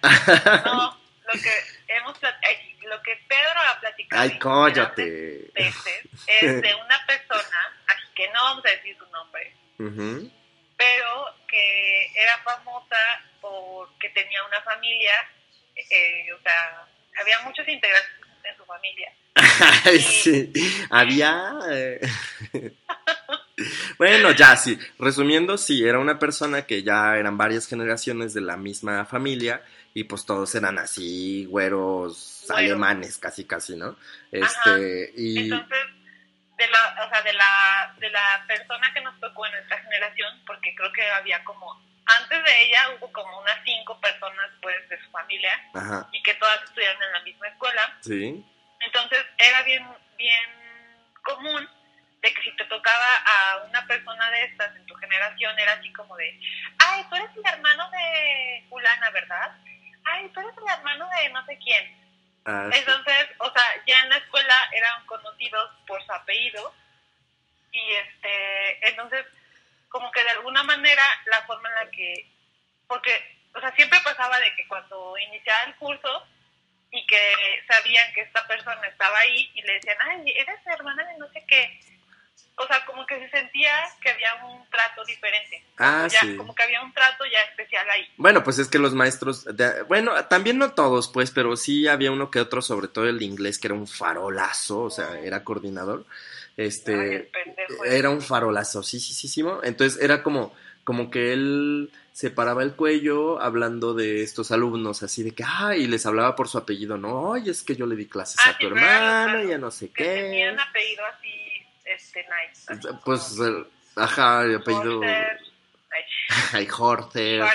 No, 0.65 0.99
lo 1.25 1.33
que 1.33 1.51
hemos 1.87 2.17
lo 2.83 3.03
que 3.03 3.15
Pedro 3.27 3.59
ha 3.67 3.79
platicado. 3.79 4.21
Ay, 4.21 4.39
cállate. 4.39 5.51
es 5.55 6.61
de 6.61 6.75
una 6.75 7.05
persona, 7.05 7.77
así 7.87 8.07
que 8.15 8.27
no 8.29 8.43
vamos 8.43 8.65
a 8.65 8.69
decir 8.69 8.97
su 8.97 9.05
nombre, 9.07 9.53
pero 10.77 11.35
que 11.47 12.11
era 12.15 12.37
famosa 12.43 12.97
porque 13.41 14.09
tenía 14.09 14.43
una 14.45 14.61
familia, 14.61 15.29
eh, 15.75 16.31
o 16.33 16.41
sea, 16.41 16.87
había 17.19 17.39
muchos 17.41 17.67
integrantes 17.67 18.26
en 18.49 18.57
su 18.57 18.65
familia. 18.65 19.13
sí, 19.99 20.53
había... 20.89 21.53
Eh, 21.69 22.01
bueno, 23.97 24.31
ya 24.31 24.55
sí, 24.55 24.77
resumiendo, 24.99 25.57
sí, 25.57 25.83
era 25.85 25.99
una 25.99 26.19
persona 26.19 26.63
que 26.63 26.83
ya 26.83 27.17
eran 27.17 27.37
varias 27.37 27.67
generaciones 27.67 28.33
de 28.33 28.41
la 28.41 28.57
misma 28.57 29.05
familia 29.05 29.61
y 29.93 30.03
pues 30.03 30.25
todos 30.25 30.53
eran 30.55 30.77
así, 30.77 31.45
güeros 31.45 32.45
alemanes, 32.49 33.17
casi, 33.17 33.45
casi, 33.45 33.75
¿no? 33.75 33.97
Este, 34.31 35.11
y... 35.15 35.51
Entonces, 35.51 35.77
de 36.57 36.67
la, 36.67 37.05
o 37.05 37.09
sea, 37.09 37.21
de 37.21 37.33
la, 37.33 37.95
de 37.99 38.09
la 38.09 38.43
persona 38.47 38.91
que 38.93 39.01
nos 39.01 39.19
tocó 39.19 39.45
en 39.45 39.53
nuestra 39.53 39.77
generación, 39.79 40.41
porque 40.45 40.73
creo 40.75 40.91
que 40.91 41.03
había 41.11 41.43
como 41.43 41.86
antes 42.07 42.43
de 42.43 42.61
ella 42.63 42.89
hubo 42.91 43.11
como 43.11 43.39
unas 43.39 43.59
cinco 43.65 43.99
personas 43.99 44.49
pues 44.61 44.87
de 44.89 45.01
su 45.03 45.11
familia 45.11 45.51
y 46.11 46.23
que 46.23 46.33
todas 46.35 46.63
estudiaron 46.63 47.03
en 47.03 47.11
la 47.11 47.19
misma 47.21 47.47
escuela. 47.47 47.97
Sí. 48.01 48.45
Entonces 48.79 49.25
era 49.37 49.61
bien, 49.63 49.85
bien 50.17 50.49
común 51.23 51.69
de 52.21 52.33
que 52.33 52.41
si 52.41 52.55
te 52.55 52.65
tocaba 52.65 53.15
a 53.25 53.57
una 53.69 53.85
persona 53.85 54.31
de 54.31 54.45
estas 54.45 54.75
en 54.75 54.85
tu 54.85 54.95
generación 54.95 55.57
era 55.59 55.73
así 55.73 55.91
como 55.93 56.15
de, 56.15 56.39
ay, 56.79 57.05
tú 57.09 57.15
eres 57.15 57.29
el 57.35 57.45
hermano 57.45 57.89
de 57.91 58.65
fulana, 58.69 59.09
¿verdad? 59.11 59.51
Ay, 60.05 60.29
tú 60.29 60.39
eres 60.39 60.53
el 60.57 60.73
hermano 60.77 61.09
de 61.09 61.29
no 61.29 61.45
sé 61.45 61.57
quién. 61.57 62.07
Ah, 62.45 62.69
entonces, 62.71 63.27
o 63.39 63.51
sea, 63.51 63.83
ya 63.85 63.99
en 64.03 64.09
la 64.09 64.17
escuela 64.17 64.55
eran 64.71 65.05
conocidos 65.05 65.69
por 65.85 66.03
su 66.05 66.11
apellido 66.13 66.73
y 67.73 67.91
este, 67.91 68.89
entonces 68.89 69.25
como 69.89 70.11
que 70.11 70.23
de 70.23 70.29
alguna 70.29 70.63
manera 70.63 71.03
la 71.25 71.41
forma 71.45 71.69
en 71.69 71.75
la 71.75 71.91
que, 71.91 72.31
porque, 72.87 73.11
o 73.53 73.59
sea, 73.59 73.73
siempre 73.75 73.99
pasaba 74.03 74.39
de 74.39 74.55
que 74.55 74.67
cuando 74.67 75.17
iniciaba 75.17 75.63
el 75.63 75.75
curso 75.75 76.27
y 76.91 77.05
que 77.05 77.63
sabían 77.67 78.13
que 78.13 78.21
esta 78.21 78.45
persona 78.47 78.87
estaba 78.87 79.17
ahí 79.19 79.51
y 79.53 79.61
le 79.61 79.73
decían, 79.73 79.97
ay, 80.01 80.33
eres 80.35 80.59
hermana 80.67 81.03
de 81.05 81.17
no 81.17 81.31
sé 81.31 81.43
qué. 81.47 81.79
O 82.59 82.65
sea, 82.65 82.83
como 82.85 83.05
que 83.05 83.19
se 83.19 83.29
sentía 83.29 83.71
que 84.01 84.09
había 84.09 84.33
un 84.45 84.67
trato 84.69 85.05
diferente. 85.05 85.63
Ah, 85.77 86.07
ya, 86.09 86.21
sí. 86.21 86.35
Como 86.35 86.55
que 86.55 86.63
había 86.63 86.81
un 86.81 86.91
trato 86.91 87.23
ya 87.31 87.39
especial 87.41 87.87
ahí. 87.89 88.07
Bueno, 88.17 88.43
pues 88.43 88.57
es 88.57 88.67
que 88.67 88.79
los 88.79 88.93
maestros, 88.93 89.45
bueno, 89.87 90.25
también 90.25 90.57
no 90.57 90.73
todos, 90.73 91.07
pues, 91.07 91.29
pero 91.29 91.55
sí 91.55 91.87
había 91.87 92.11
uno 92.11 92.31
que 92.31 92.39
otro, 92.39 92.61
sobre 92.63 92.87
todo 92.87 93.07
el 93.07 93.21
inglés, 93.21 93.59
que 93.59 93.67
era 93.67 93.75
un 93.75 93.87
farolazo, 93.87 94.81
o 94.81 94.89
sea, 94.89 95.19
era 95.19 95.43
coordinador 95.43 96.05
este, 96.57 97.29
era 97.85 98.09
un 98.09 98.21
farolazo, 98.21 98.81
sí, 98.81 98.99
sí, 98.99 99.13
sí, 99.13 99.27
sí, 99.27 99.43
entonces 99.61 100.01
era 100.01 100.23
como, 100.23 100.55
como 100.83 101.11
que 101.11 101.31
él 101.31 101.91
se 102.11 102.31
paraba 102.31 102.63
el 102.63 102.73
cuello 102.73 103.39
hablando 103.39 103.93
de 103.93 104.23
estos 104.23 104.51
alumnos, 104.51 105.03
así 105.03 105.21
de 105.21 105.35
que, 105.35 105.43
ay, 105.45 105.83
y 105.83 105.87
les 105.87 106.07
hablaba 106.07 106.35
por 106.35 106.47
su 106.47 106.57
apellido, 106.57 106.97
no, 106.97 107.35
ay, 107.35 107.51
es 107.51 107.61
que 107.61 107.75
yo 107.75 107.85
le 107.85 107.95
di 107.95 108.07
clases 108.07 108.39
a 108.39 108.49
ah, 108.49 108.57
tu 108.59 108.67
hermano, 108.67 109.47
ya 109.47 109.59
no 109.59 109.69
sé 109.69 109.89
que 109.89 110.03
qué. 110.03 110.13
Tenían 110.23 110.59
apellido 110.59 111.05
así, 111.05 111.56
este, 111.95 112.25
nice. 112.69 112.89
pues, 113.03 113.37
ajá, 113.95 114.43
el 114.43 114.55
apellido... 114.57 115.01
Hay 116.53 116.67
Horter, 116.77 117.45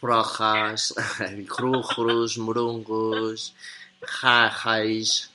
Projas, 0.00 0.94
Krujrus, 1.48 2.36
Murungus, 2.44 3.54
Jajais. 4.02 5.30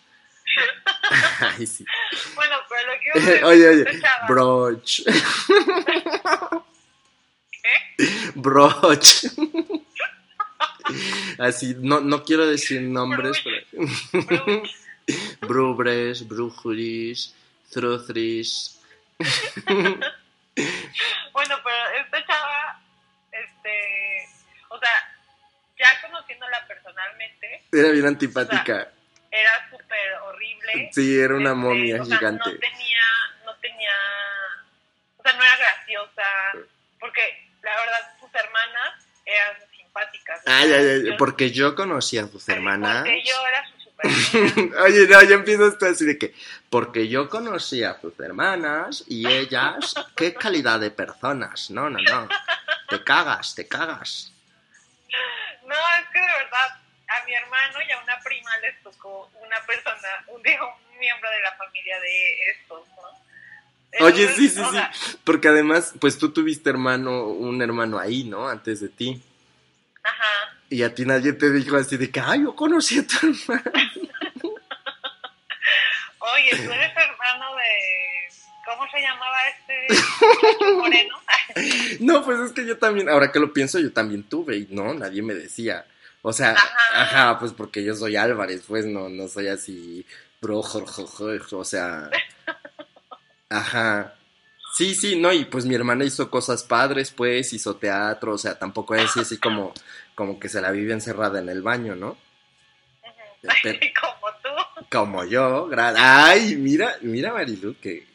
Ay, 1.39 1.65
sí. 1.65 1.85
Bueno, 2.35 2.55
pero 2.67 2.81
lo 2.87 2.99
que 2.99 3.45
Oye, 3.45 3.67
oye, 3.69 4.01
broch. 4.27 5.01
¿Qué? 7.51 8.31
Broch. 8.35 9.25
Así, 11.39 11.75
no, 11.79 11.99
no 12.01 12.23
quiero 12.23 12.45
decir 12.45 12.81
nombres, 12.81 13.41
pero. 13.43 14.63
Brubres, 15.41 16.27
Brujuris, 16.27 17.33
Truthrish. 17.71 18.75
bueno, 21.33 21.55
pero 21.63 21.89
esta 22.01 22.25
chava, 22.25 22.81
este, 23.31 24.27
o 24.69 24.79
sea, 24.79 24.91
ya 25.77 26.01
conociéndola 26.01 26.67
personalmente. 26.67 27.63
Era 27.71 27.89
bien 27.89 28.07
antipática. 28.07 28.91
Era 29.31 29.69
súper 29.69 30.13
horrible. 30.23 30.89
Sí, 30.91 31.19
era 31.19 31.35
una 31.35 31.51
este, 31.51 31.61
momia 31.61 32.03
gigante. 32.03 32.49
No 32.51 32.59
tenía, 32.59 33.03
no 33.45 33.55
tenía, 33.55 33.91
o 35.17 35.23
sea, 35.23 35.33
no 35.33 35.43
era 35.43 35.57
graciosa, 35.57 36.23
porque 36.99 37.49
la 37.61 37.79
verdad 37.79 38.19
sus 38.19 38.33
hermanas 38.33 39.05
eran 39.25 39.55
simpáticas. 39.75 40.41
¿no? 40.45 40.53
Ay, 40.53 40.71
ay, 40.73 40.85
ay, 41.11 41.17
porque 41.17 41.51
yo 41.51 41.75
conocía 41.75 42.23
a 42.23 42.27
sus 42.27 42.47
hermanas. 42.49 43.01
Porque 43.01 43.23
yo 43.23 43.35
era 43.47 43.63
su 43.69 43.78
Oye, 44.83 45.07
no, 45.07 45.21
ya 45.23 45.35
empiezo 45.35 45.67
esto 45.67 45.85
así 45.85 46.05
de 46.05 46.17
que, 46.17 46.33
porque 46.69 47.07
yo 47.07 47.29
conocí 47.29 47.83
a 47.83 47.99
tus 47.99 48.17
hermanas 48.19 49.03
y 49.07 49.27
ellas, 49.27 49.93
qué 50.15 50.33
calidad 50.33 50.79
de 50.79 50.91
personas. 50.91 51.69
No, 51.69 51.89
no, 51.89 51.99
no. 51.99 52.29
Te 52.87 53.03
cagas, 53.03 53.55
te 53.55 53.67
cagas. 53.67 54.31
No, 55.65 55.75
es 55.75 56.09
que 56.11 56.19
de 56.19 56.25
verdad, 56.25 56.79
a 57.07 57.25
mi 57.25 57.33
hermano 57.33 57.77
y 57.87 57.91
a 57.91 57.99
una 58.01 58.19
prima 58.21 58.57
les 58.61 58.81
tocó 58.81 59.29
una 59.41 59.59
persona, 59.65 60.07
un, 60.27 60.39
un 60.39 60.99
miembro 60.99 61.29
de 61.29 61.41
la 61.41 61.55
familia 61.57 61.99
de 61.99 62.51
estos, 62.51 62.87
¿no? 62.89 64.05
Oye, 64.05 64.27
sí, 64.29 64.47
sí, 64.47 64.59
o 64.61 64.71
sí. 64.71 64.77
Porque 65.23 65.47
además, 65.47 65.93
pues 65.99 66.17
tú 66.17 66.31
tuviste 66.31 66.69
hermano, 66.69 67.23
un 67.25 67.61
hermano 67.61 67.99
ahí, 67.99 68.23
¿no? 68.23 68.47
Antes 68.47 68.79
de 68.79 68.89
ti. 68.89 69.21
Ajá. 70.03 70.58
Y 70.69 70.83
a 70.83 70.93
ti 70.93 71.05
nadie 71.05 71.33
te 71.33 71.51
dijo 71.51 71.77
así 71.77 71.97
de 71.97 72.11
que, 72.11 72.19
ay, 72.19 72.43
yo 72.43 72.55
conocí 72.55 72.99
a 72.99 73.07
tu 73.07 73.15
hermano. 73.17 73.71
Oye, 76.19 76.51
tú 76.51 76.71
eres 76.71 76.91
hermano 76.95 77.55
de. 77.55 77.99
¿Cómo 78.65 78.85
se 78.91 79.01
llamaba 79.01 79.37
este 79.47 80.73
moreno? 80.73 81.15
No, 81.99 82.23
pues 82.23 82.39
es 82.39 82.51
que 82.51 82.65
yo 82.65 82.77
también, 82.77 83.09
ahora 83.09 83.31
que 83.31 83.39
lo 83.39 83.51
pienso, 83.51 83.79
yo 83.79 83.91
también 83.91 84.23
tuve 84.23 84.57
y 84.57 84.67
no, 84.69 84.93
nadie 84.93 85.23
me 85.23 85.33
decía. 85.33 85.85
O 86.21 86.31
sea, 86.31 86.51
Ajá. 86.51 86.67
ajá, 86.93 87.39
pues 87.39 87.53
porque 87.53 87.83
yo 87.83 87.95
soy 87.95 88.15
Álvarez, 88.15 88.63
pues 88.67 88.85
no, 88.85 89.09
no 89.09 89.27
soy 89.27 89.47
así, 89.47 90.05
bro, 90.41 90.61
Jorge, 90.61 91.39
o 91.51 91.65
sea, 91.65 92.09
ajá. 93.49 94.13
Sí, 94.75 94.93
sí, 94.93 95.19
no, 95.19 95.33
y 95.33 95.45
pues 95.45 95.65
mi 95.65 95.73
hermana 95.75 96.05
hizo 96.05 96.29
cosas 96.29 96.63
padres, 96.63 97.11
pues, 97.11 97.51
hizo 97.53 97.75
teatro, 97.77 98.33
o 98.33 98.37
sea, 98.37 98.59
tampoco 98.59 98.93
es 98.95 99.17
así 99.17 99.37
como, 99.37 99.73
como 100.19 100.37
que 100.37 100.49
se 100.49 100.59
la 100.59 100.69
vive 100.71 100.91
encerrada 100.91 101.39
en 101.39 101.47
el 101.47 101.61
baño, 101.61 101.95
¿no? 101.95 102.17
Como 103.41 104.27
tú. 104.43 104.85
Como 104.91 105.23
yo, 105.23 105.69
gra- 105.69 105.93
ay, 105.97 106.57
mira, 106.57 106.97
mira 106.99 107.31
Marilu, 107.31 107.79
que 107.79 108.05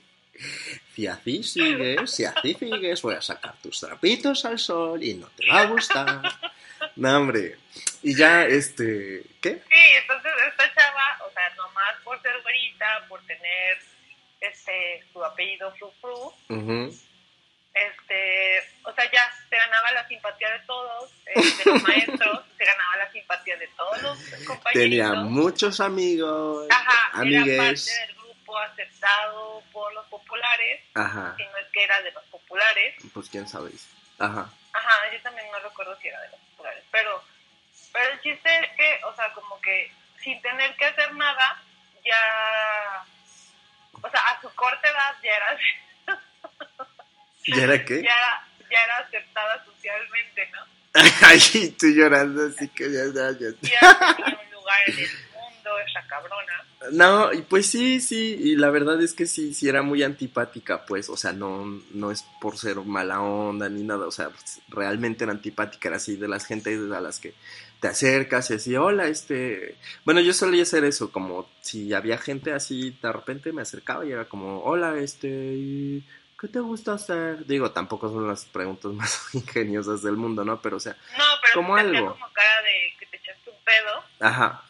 si 0.94 1.06
así 1.06 1.42
sigues, 1.42 2.10
si 2.10 2.26
así 2.26 2.52
sigues, 2.52 3.00
voy 3.00 3.14
a 3.14 3.22
sacar 3.22 3.54
tus 3.62 3.80
trapitos 3.80 4.44
al 4.44 4.58
sol 4.58 5.02
y 5.02 5.14
no 5.14 5.26
te 5.28 5.48
va 5.48 5.60
a 5.62 5.66
gustar. 5.66 6.20
No, 6.96 7.16
hombre. 7.16 7.56
Y 8.02 8.14
ya, 8.14 8.44
este, 8.44 9.24
¿qué? 9.40 9.62
Sí, 9.66 9.82
entonces 10.02 10.32
esta 10.50 10.74
chava, 10.74 11.24
o 11.26 11.32
sea, 11.32 11.48
nomás 11.56 11.94
por 12.04 12.20
ser 12.20 12.32
güerita, 12.42 13.06
por 13.08 13.20
tener 13.22 13.78
este 14.42 15.02
su 15.10 15.24
apellido 15.24 15.74
Fru 15.76 15.90
Fru, 16.02 16.32
Ujú. 16.50 16.94
Este, 17.74 18.62
o 18.84 18.92
sea, 18.94 19.10
ya 19.10 19.30
se 19.50 19.56
ganaba 19.56 19.90
la 19.92 20.06
simpatía 20.08 20.50
de 20.50 20.58
todos, 20.60 21.10
eh, 21.26 21.34
de 21.42 21.72
los 21.72 21.82
maestros, 21.88 22.40
se 22.56 22.64
ganaba 22.64 22.96
la 22.98 23.12
simpatía 23.12 23.56
de 23.56 23.66
todos 23.68 24.02
los 24.02 24.18
compañeros. 24.46 24.72
Tenía 24.72 25.12
muchos 25.14 25.80
amigos, 25.80 26.68
Ajá, 26.70 27.10
era 27.24 27.40
amigues. 27.42 27.58
parte 27.86 28.06
del 28.06 28.16
grupo 28.16 28.58
aceptado 28.58 29.62
por 29.72 29.92
los 29.94 30.06
populares, 30.06 30.80
Ajá, 30.94 31.34
si 31.36 31.42
no 31.44 31.56
es 31.58 31.66
que 31.72 31.82
era 31.84 32.00
de 32.02 32.12
los 32.12 32.24
populares. 32.26 32.94
pues 33.12 33.28
quién 33.28 33.48
sabe. 33.48 33.70
Ajá. 34.18 34.48
Ajá, 34.72 35.12
yo 35.12 35.20
también 35.22 35.46
no 35.50 35.58
recuerdo 35.58 35.96
si 36.00 36.08
era 36.08 36.20
de 36.20 36.28
los 36.28 36.40
populares, 36.40 36.84
pero, 36.92 37.22
pero 37.92 38.12
el 38.12 38.20
chiste 38.20 38.48
es 38.60 38.70
que, 38.76 39.00
o 39.04 39.14
sea, 39.16 39.32
como 39.32 39.60
que 39.60 39.92
sin 40.22 40.40
tener 40.42 40.74
que 40.76 40.84
hacer 40.84 41.12
nada, 41.14 41.60
ya, 42.04 43.04
o 44.02 44.08
sea, 44.10 44.20
a 44.20 44.40
su 44.40 44.52
corta 44.54 44.88
edad 44.88 45.16
ya 45.22 45.36
era, 45.36 45.58
¿Y 47.44 47.60
era 47.60 47.84
qué? 47.84 48.02
ya, 48.02 48.46
ya 48.70 48.84
era 48.84 48.98
aceptada 48.98 49.64
socialmente, 49.64 50.48
¿no? 50.52 50.60
Ay, 51.22 51.74
tú 51.78 51.88
llorando, 51.88 52.46
así 52.46 52.68
que 52.68 52.90
ya, 52.90 53.04
ya, 53.06 53.30
ya. 53.32 53.48
Ya 53.62 54.14
tenía 54.16 54.40
un 54.44 54.52
lugar 54.52 54.78
en 54.86 54.98
el 54.98 55.10
mundo, 55.32 55.70
esa 55.86 56.06
cabrona. 56.06 56.64
No, 56.92 57.32
y 57.32 57.42
pues 57.42 57.66
sí, 57.66 58.00
sí, 58.00 58.36
y 58.38 58.56
la 58.56 58.70
verdad 58.70 59.00
es 59.02 59.14
que 59.14 59.26
sí, 59.26 59.54
sí 59.54 59.68
era 59.68 59.82
muy 59.82 60.02
antipática, 60.02 60.84
pues, 60.84 61.08
o 61.08 61.16
sea, 61.16 61.32
no, 61.32 61.64
no 61.92 62.10
es 62.10 62.24
por 62.40 62.58
ser 62.58 62.76
mala 62.76 63.22
onda 63.22 63.68
ni 63.68 63.82
nada, 63.82 64.06
o 64.06 64.10
sea, 64.10 64.28
pues, 64.30 64.60
realmente 64.68 65.24
era 65.24 65.32
antipática, 65.32 65.88
era 65.88 65.96
así 65.96 66.16
de 66.16 66.28
las 66.28 66.44
gentes 66.44 66.78
a 66.92 67.00
las 67.00 67.20
que 67.20 67.34
te 67.80 67.88
acercas 67.88 68.50
y 68.50 68.54
así, 68.54 68.76
hola, 68.76 69.08
este, 69.08 69.76
bueno, 70.04 70.20
yo 70.20 70.32
solía 70.32 70.62
hacer 70.62 70.84
eso, 70.84 71.10
como 71.10 71.48
si 71.60 71.94
había 71.94 72.18
gente 72.18 72.52
así, 72.52 72.96
de 73.02 73.12
repente 73.12 73.52
me 73.52 73.62
acercaba 73.62 74.04
y 74.04 74.12
era 74.12 74.26
como, 74.26 74.62
hola, 74.62 74.98
este, 74.98 75.28
¿y 75.28 76.04
¿qué 76.40 76.48
te 76.48 76.60
gusta 76.60 76.94
hacer? 76.94 77.46
Digo, 77.46 77.70
tampoco 77.70 78.08
son 78.08 78.26
las 78.28 78.44
preguntas 78.46 78.92
más 78.92 79.34
ingeniosas 79.34 80.02
del 80.02 80.16
mundo, 80.16 80.44
¿no? 80.44 80.60
Pero, 80.60 80.76
o 80.76 80.80
sea, 80.80 80.96
No, 81.18 81.24
pero 81.42 81.54
Como 81.54 81.76
algo. 81.76 82.12
como 82.12 82.32
cara 82.32 82.62
de 82.62 82.92
que 82.98 83.06
te 83.06 83.16
echaste 83.18 83.50
un 83.50 83.56
pedo 83.64 84.04
ajá, 84.20 84.62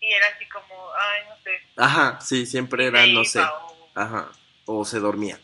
y 0.00 0.12
era 0.12 0.26
así 0.34 0.46
como, 0.48 0.90
ay, 0.96 1.22
no 1.28 1.36
sé. 1.42 1.50
ajá, 1.76 2.20
sí, 2.20 2.46
siempre 2.46 2.86
era, 2.86 3.06
no 3.06 3.24
sé, 3.24 3.40
o- 3.40 3.90
ajá, 3.94 4.30
o 4.66 4.84
se 4.84 5.00
dormía. 5.00 5.38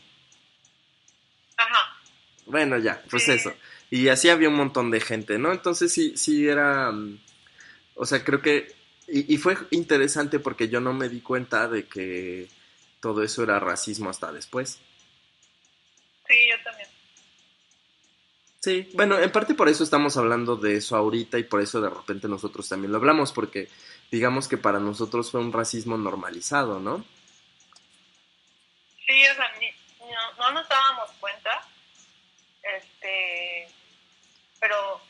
Ajá. 1.57 1.97
Bueno, 2.45 2.77
ya, 2.77 3.01
pues 3.09 3.23
Sí. 3.23 3.31
eso. 3.31 3.53
Y 3.89 4.07
así 4.09 4.29
había 4.29 4.49
un 4.49 4.55
montón 4.55 4.89
de 4.91 4.99
gente, 4.99 5.37
¿no? 5.37 5.51
Entonces 5.51 5.93
sí, 5.93 6.15
sí 6.17 6.47
era, 6.47 6.91
mm, 6.91 7.19
o 7.95 8.05
sea, 8.05 8.23
creo 8.23 8.41
que, 8.41 8.73
y, 9.07 9.33
y 9.33 9.37
fue 9.37 9.57
interesante 9.71 10.39
porque 10.39 10.69
yo 10.69 10.79
no 10.79 10.93
me 10.93 11.09
di 11.09 11.21
cuenta 11.21 11.67
de 11.67 11.87
que 11.87 12.47
todo 12.99 13.23
eso 13.23 13.43
era 13.43 13.59
racismo 13.59 14.09
hasta 14.09 14.31
después. 14.31 14.79
Yo 16.63 16.69
también. 16.69 16.89
Sí, 18.59 18.89
bueno, 18.93 19.17
en 19.17 19.31
parte 19.31 19.55
por 19.55 19.69
eso 19.69 19.83
estamos 19.83 20.17
hablando 20.17 20.55
de 20.55 20.75
eso 20.75 20.95
ahorita 20.95 21.39
y 21.39 21.43
por 21.43 21.61
eso 21.61 21.81
de 21.81 21.89
repente 21.89 22.27
nosotros 22.27 22.69
también 22.69 22.91
lo 22.91 22.99
hablamos, 22.99 23.31
porque 23.31 23.69
digamos 24.11 24.47
que 24.47 24.57
para 24.57 24.79
nosotros 24.79 25.31
fue 25.31 25.39
un 25.39 25.51
racismo 25.51 25.97
normalizado, 25.97 26.79
¿no? 26.79 27.03
Sí, 29.07 29.27
o 29.27 29.35
sea, 29.35 29.51
ni- 29.59 29.73
no, 30.11 30.33
no 30.37 30.51
nos 30.51 30.69
dábamos 30.69 31.09
cuenta, 31.19 31.67
este, 32.61 33.67
pero, 34.59 35.01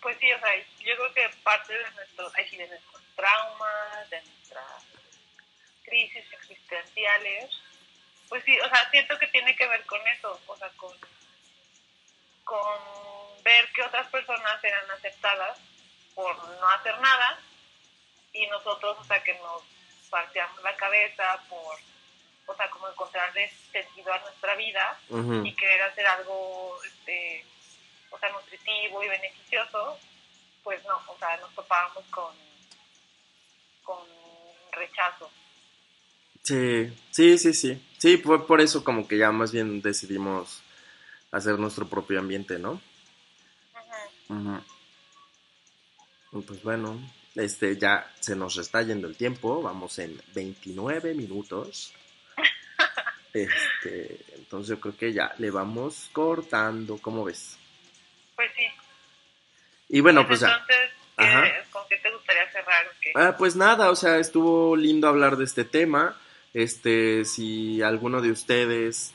pues 0.00 0.16
sí, 0.20 0.30
o 0.32 0.38
sea, 0.38 0.56
yo 0.56 0.94
creo 0.96 1.14
que 1.14 1.36
parte 1.42 1.72
de 1.72 1.84
sí, 2.48 2.56
de 2.56 2.68
nuestros 2.68 3.02
traumas, 3.16 4.10
de 4.10 4.22
nuestras 4.22 4.84
crisis 5.84 6.24
existenciales, 6.40 7.50
pues 8.32 8.44
sí, 8.44 8.58
o 8.60 8.68
sea, 8.70 8.90
siento 8.90 9.18
que 9.18 9.26
tiene 9.26 9.54
que 9.54 9.66
ver 9.66 9.84
con 9.84 10.00
eso, 10.08 10.40
o 10.46 10.56
sea, 10.56 10.70
con, 10.78 10.96
con 12.44 12.80
ver 13.44 13.70
que 13.72 13.82
otras 13.82 14.06
personas 14.06 14.64
eran 14.64 14.90
aceptadas 14.90 15.58
por 16.14 16.34
no 16.58 16.68
hacer 16.70 16.98
nada 16.98 17.38
y 18.32 18.46
nosotros, 18.46 18.96
o 18.98 19.04
sea, 19.04 19.22
que 19.22 19.34
nos 19.34 19.62
partíamos 20.08 20.62
la 20.62 20.74
cabeza 20.76 21.44
por, 21.50 21.76
o 22.46 22.56
sea, 22.56 22.70
como 22.70 22.88
encontrarle 22.88 23.52
sentido 23.70 24.10
a 24.10 24.20
nuestra 24.20 24.54
vida 24.56 24.98
y 25.44 25.54
querer 25.54 25.82
hacer 25.82 26.06
algo, 26.06 26.78
este, 26.86 27.44
o 28.08 28.18
sea, 28.18 28.30
nutritivo 28.30 29.04
y 29.04 29.08
beneficioso, 29.08 30.00
pues 30.64 30.82
no, 30.86 31.02
o 31.06 31.18
sea, 31.18 31.36
nos 31.36 31.54
topábamos 31.54 32.04
con, 32.06 32.34
con 33.82 34.08
rechazo. 34.70 35.30
Sí, 36.42 36.96
sí, 37.10 37.36
sí, 37.36 37.52
sí. 37.52 37.88
Sí, 38.02 38.16
fue 38.16 38.44
por 38.48 38.60
eso 38.60 38.82
como 38.82 39.06
que 39.06 39.16
ya 39.16 39.30
más 39.30 39.52
bien 39.52 39.80
decidimos 39.80 40.60
hacer 41.30 41.56
nuestro 41.56 41.86
propio 41.86 42.18
ambiente, 42.18 42.58
¿no? 42.58 42.82
Y 46.32 46.40
Pues 46.40 46.64
bueno, 46.64 46.98
este 47.36 47.78
ya 47.78 48.12
se 48.18 48.34
nos 48.34 48.56
está 48.56 48.82
yendo 48.82 49.06
el 49.06 49.16
tiempo, 49.16 49.62
vamos 49.62 50.00
en 50.00 50.20
29 50.34 51.14
minutos. 51.14 51.94
Este, 53.34 54.18
entonces 54.34 54.70
yo 54.70 54.80
creo 54.80 54.96
que 54.96 55.12
ya 55.12 55.34
le 55.38 55.52
vamos 55.52 56.10
cortando, 56.12 56.98
¿cómo 56.98 57.24
ves? 57.24 57.56
Pues 58.34 58.50
sí. 58.56 58.66
Y 59.90 60.00
bueno, 60.00 60.26
pues 60.26 60.40
ya. 60.40 60.48
entonces, 60.48 60.90
¿qué-. 61.16 61.70
¿con 61.70 61.82
qué 61.88 61.96
te 61.98 62.10
gustaría 62.10 62.50
cerrar? 62.50 62.86
o 62.88 62.90
qué? 63.00 63.12
Ah, 63.14 63.36
pues 63.38 63.54
nada, 63.54 63.90
o 63.90 63.96
sea, 63.96 64.18
estuvo 64.18 64.74
lindo 64.74 65.06
hablar 65.06 65.36
de 65.36 65.44
este 65.44 65.64
tema. 65.64 66.18
Este, 66.54 67.24
si 67.24 67.80
alguno 67.82 68.20
de 68.20 68.30
ustedes 68.30 69.12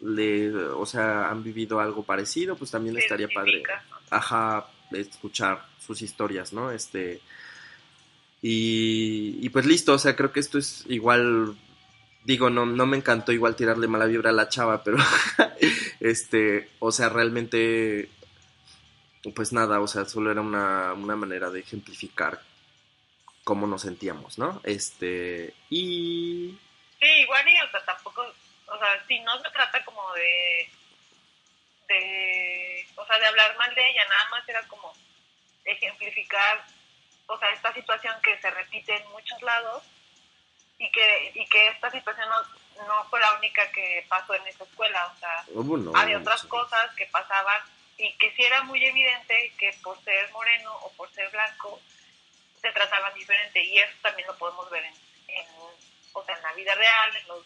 le, 0.00 0.54
o 0.54 0.84
sea, 0.84 1.30
han 1.30 1.42
vivido 1.42 1.80
algo 1.80 2.02
parecido, 2.02 2.56
pues 2.56 2.70
también 2.70 2.96
estaría 2.98 3.28
padre. 3.28 3.62
ajá, 4.10 4.66
escuchar 4.92 5.66
sus 5.84 6.02
historias, 6.02 6.52
¿no? 6.52 6.70
Este, 6.70 7.20
y, 8.42 9.38
y 9.40 9.48
pues 9.48 9.64
listo, 9.64 9.94
o 9.94 9.98
sea, 9.98 10.16
creo 10.16 10.32
que 10.32 10.40
esto 10.40 10.58
es 10.58 10.84
igual, 10.88 11.56
digo, 12.24 12.50
no, 12.50 12.66
no 12.66 12.86
me 12.86 12.96
encantó 12.96 13.32
igual 13.32 13.56
tirarle 13.56 13.88
mala 13.88 14.06
vibra 14.06 14.30
a 14.30 14.34
la 14.34 14.48
chava, 14.48 14.82
pero, 14.84 14.98
este, 16.00 16.68
o 16.80 16.92
sea, 16.92 17.08
realmente, 17.08 18.10
pues 19.34 19.52
nada, 19.52 19.80
o 19.80 19.86
sea, 19.86 20.04
solo 20.04 20.30
era 20.30 20.42
una, 20.42 20.92
una 20.92 21.16
manera 21.16 21.50
de 21.50 21.60
ejemplificar 21.60 22.42
cómo 23.44 23.66
nos 23.66 23.82
sentíamos, 23.82 24.38
¿no? 24.38 24.60
Este, 24.64 25.54
y... 25.70 26.58
Sí, 27.00 27.06
igual 27.06 27.46
y, 27.48 27.60
o 27.60 27.70
sea, 27.70 27.84
tampoco, 27.84 28.22
o 28.66 28.78
sea, 28.78 29.04
si 29.06 29.20
no 29.20 29.38
se 29.42 29.50
trata 29.50 29.84
como 29.84 30.12
de, 30.14 30.70
este, 31.86 32.86
o 32.96 33.06
sea, 33.06 33.18
de 33.18 33.26
hablar 33.26 33.56
mal 33.56 33.74
de 33.74 33.90
ella, 33.90 34.04
nada 34.08 34.28
más 34.30 34.48
era 34.48 34.66
como 34.68 34.92
ejemplificar, 35.64 36.64
o 37.26 37.38
sea, 37.38 37.50
esta 37.50 37.72
situación 37.74 38.14
que 38.22 38.38
se 38.40 38.50
repite 38.50 38.96
en 38.96 39.08
muchos 39.10 39.40
lados 39.42 39.82
y 40.78 40.90
que, 40.90 41.32
y 41.34 41.46
que 41.46 41.68
esta 41.68 41.90
situación 41.90 42.28
no, 42.28 42.86
no 42.86 43.04
fue 43.08 43.20
la 43.20 43.34
única 43.34 43.70
que 43.70 44.04
pasó 44.08 44.34
en 44.34 44.46
esa 44.46 44.64
escuela, 44.64 45.12
o 45.14 45.18
sea, 45.18 46.00
había 46.00 46.18
otras 46.18 46.42
cosas 46.44 46.94
que 46.94 47.06
pasaban 47.06 47.62
y 47.96 48.12
que 48.14 48.32
sí 48.32 48.42
era 48.42 48.62
muy 48.62 48.84
evidente 48.84 49.52
que 49.58 49.72
por 49.82 50.02
ser 50.02 50.30
moreno 50.32 50.74
o 50.82 50.92
por 50.92 51.10
ser 51.12 51.30
blanco 51.30 51.80
se 52.64 52.72
trataban 52.72 53.12
diferente 53.12 53.62
y 53.62 53.78
eso 53.78 53.92
también 54.00 54.26
lo 54.26 54.38
podemos 54.38 54.68
ver 54.70 54.84
en, 54.84 54.94
en 55.28 55.46
o 56.14 56.24
sea, 56.24 56.34
en 56.34 56.42
la 56.42 56.52
vida 56.54 56.74
real, 56.74 57.16
en, 57.16 57.28
los, 57.28 57.44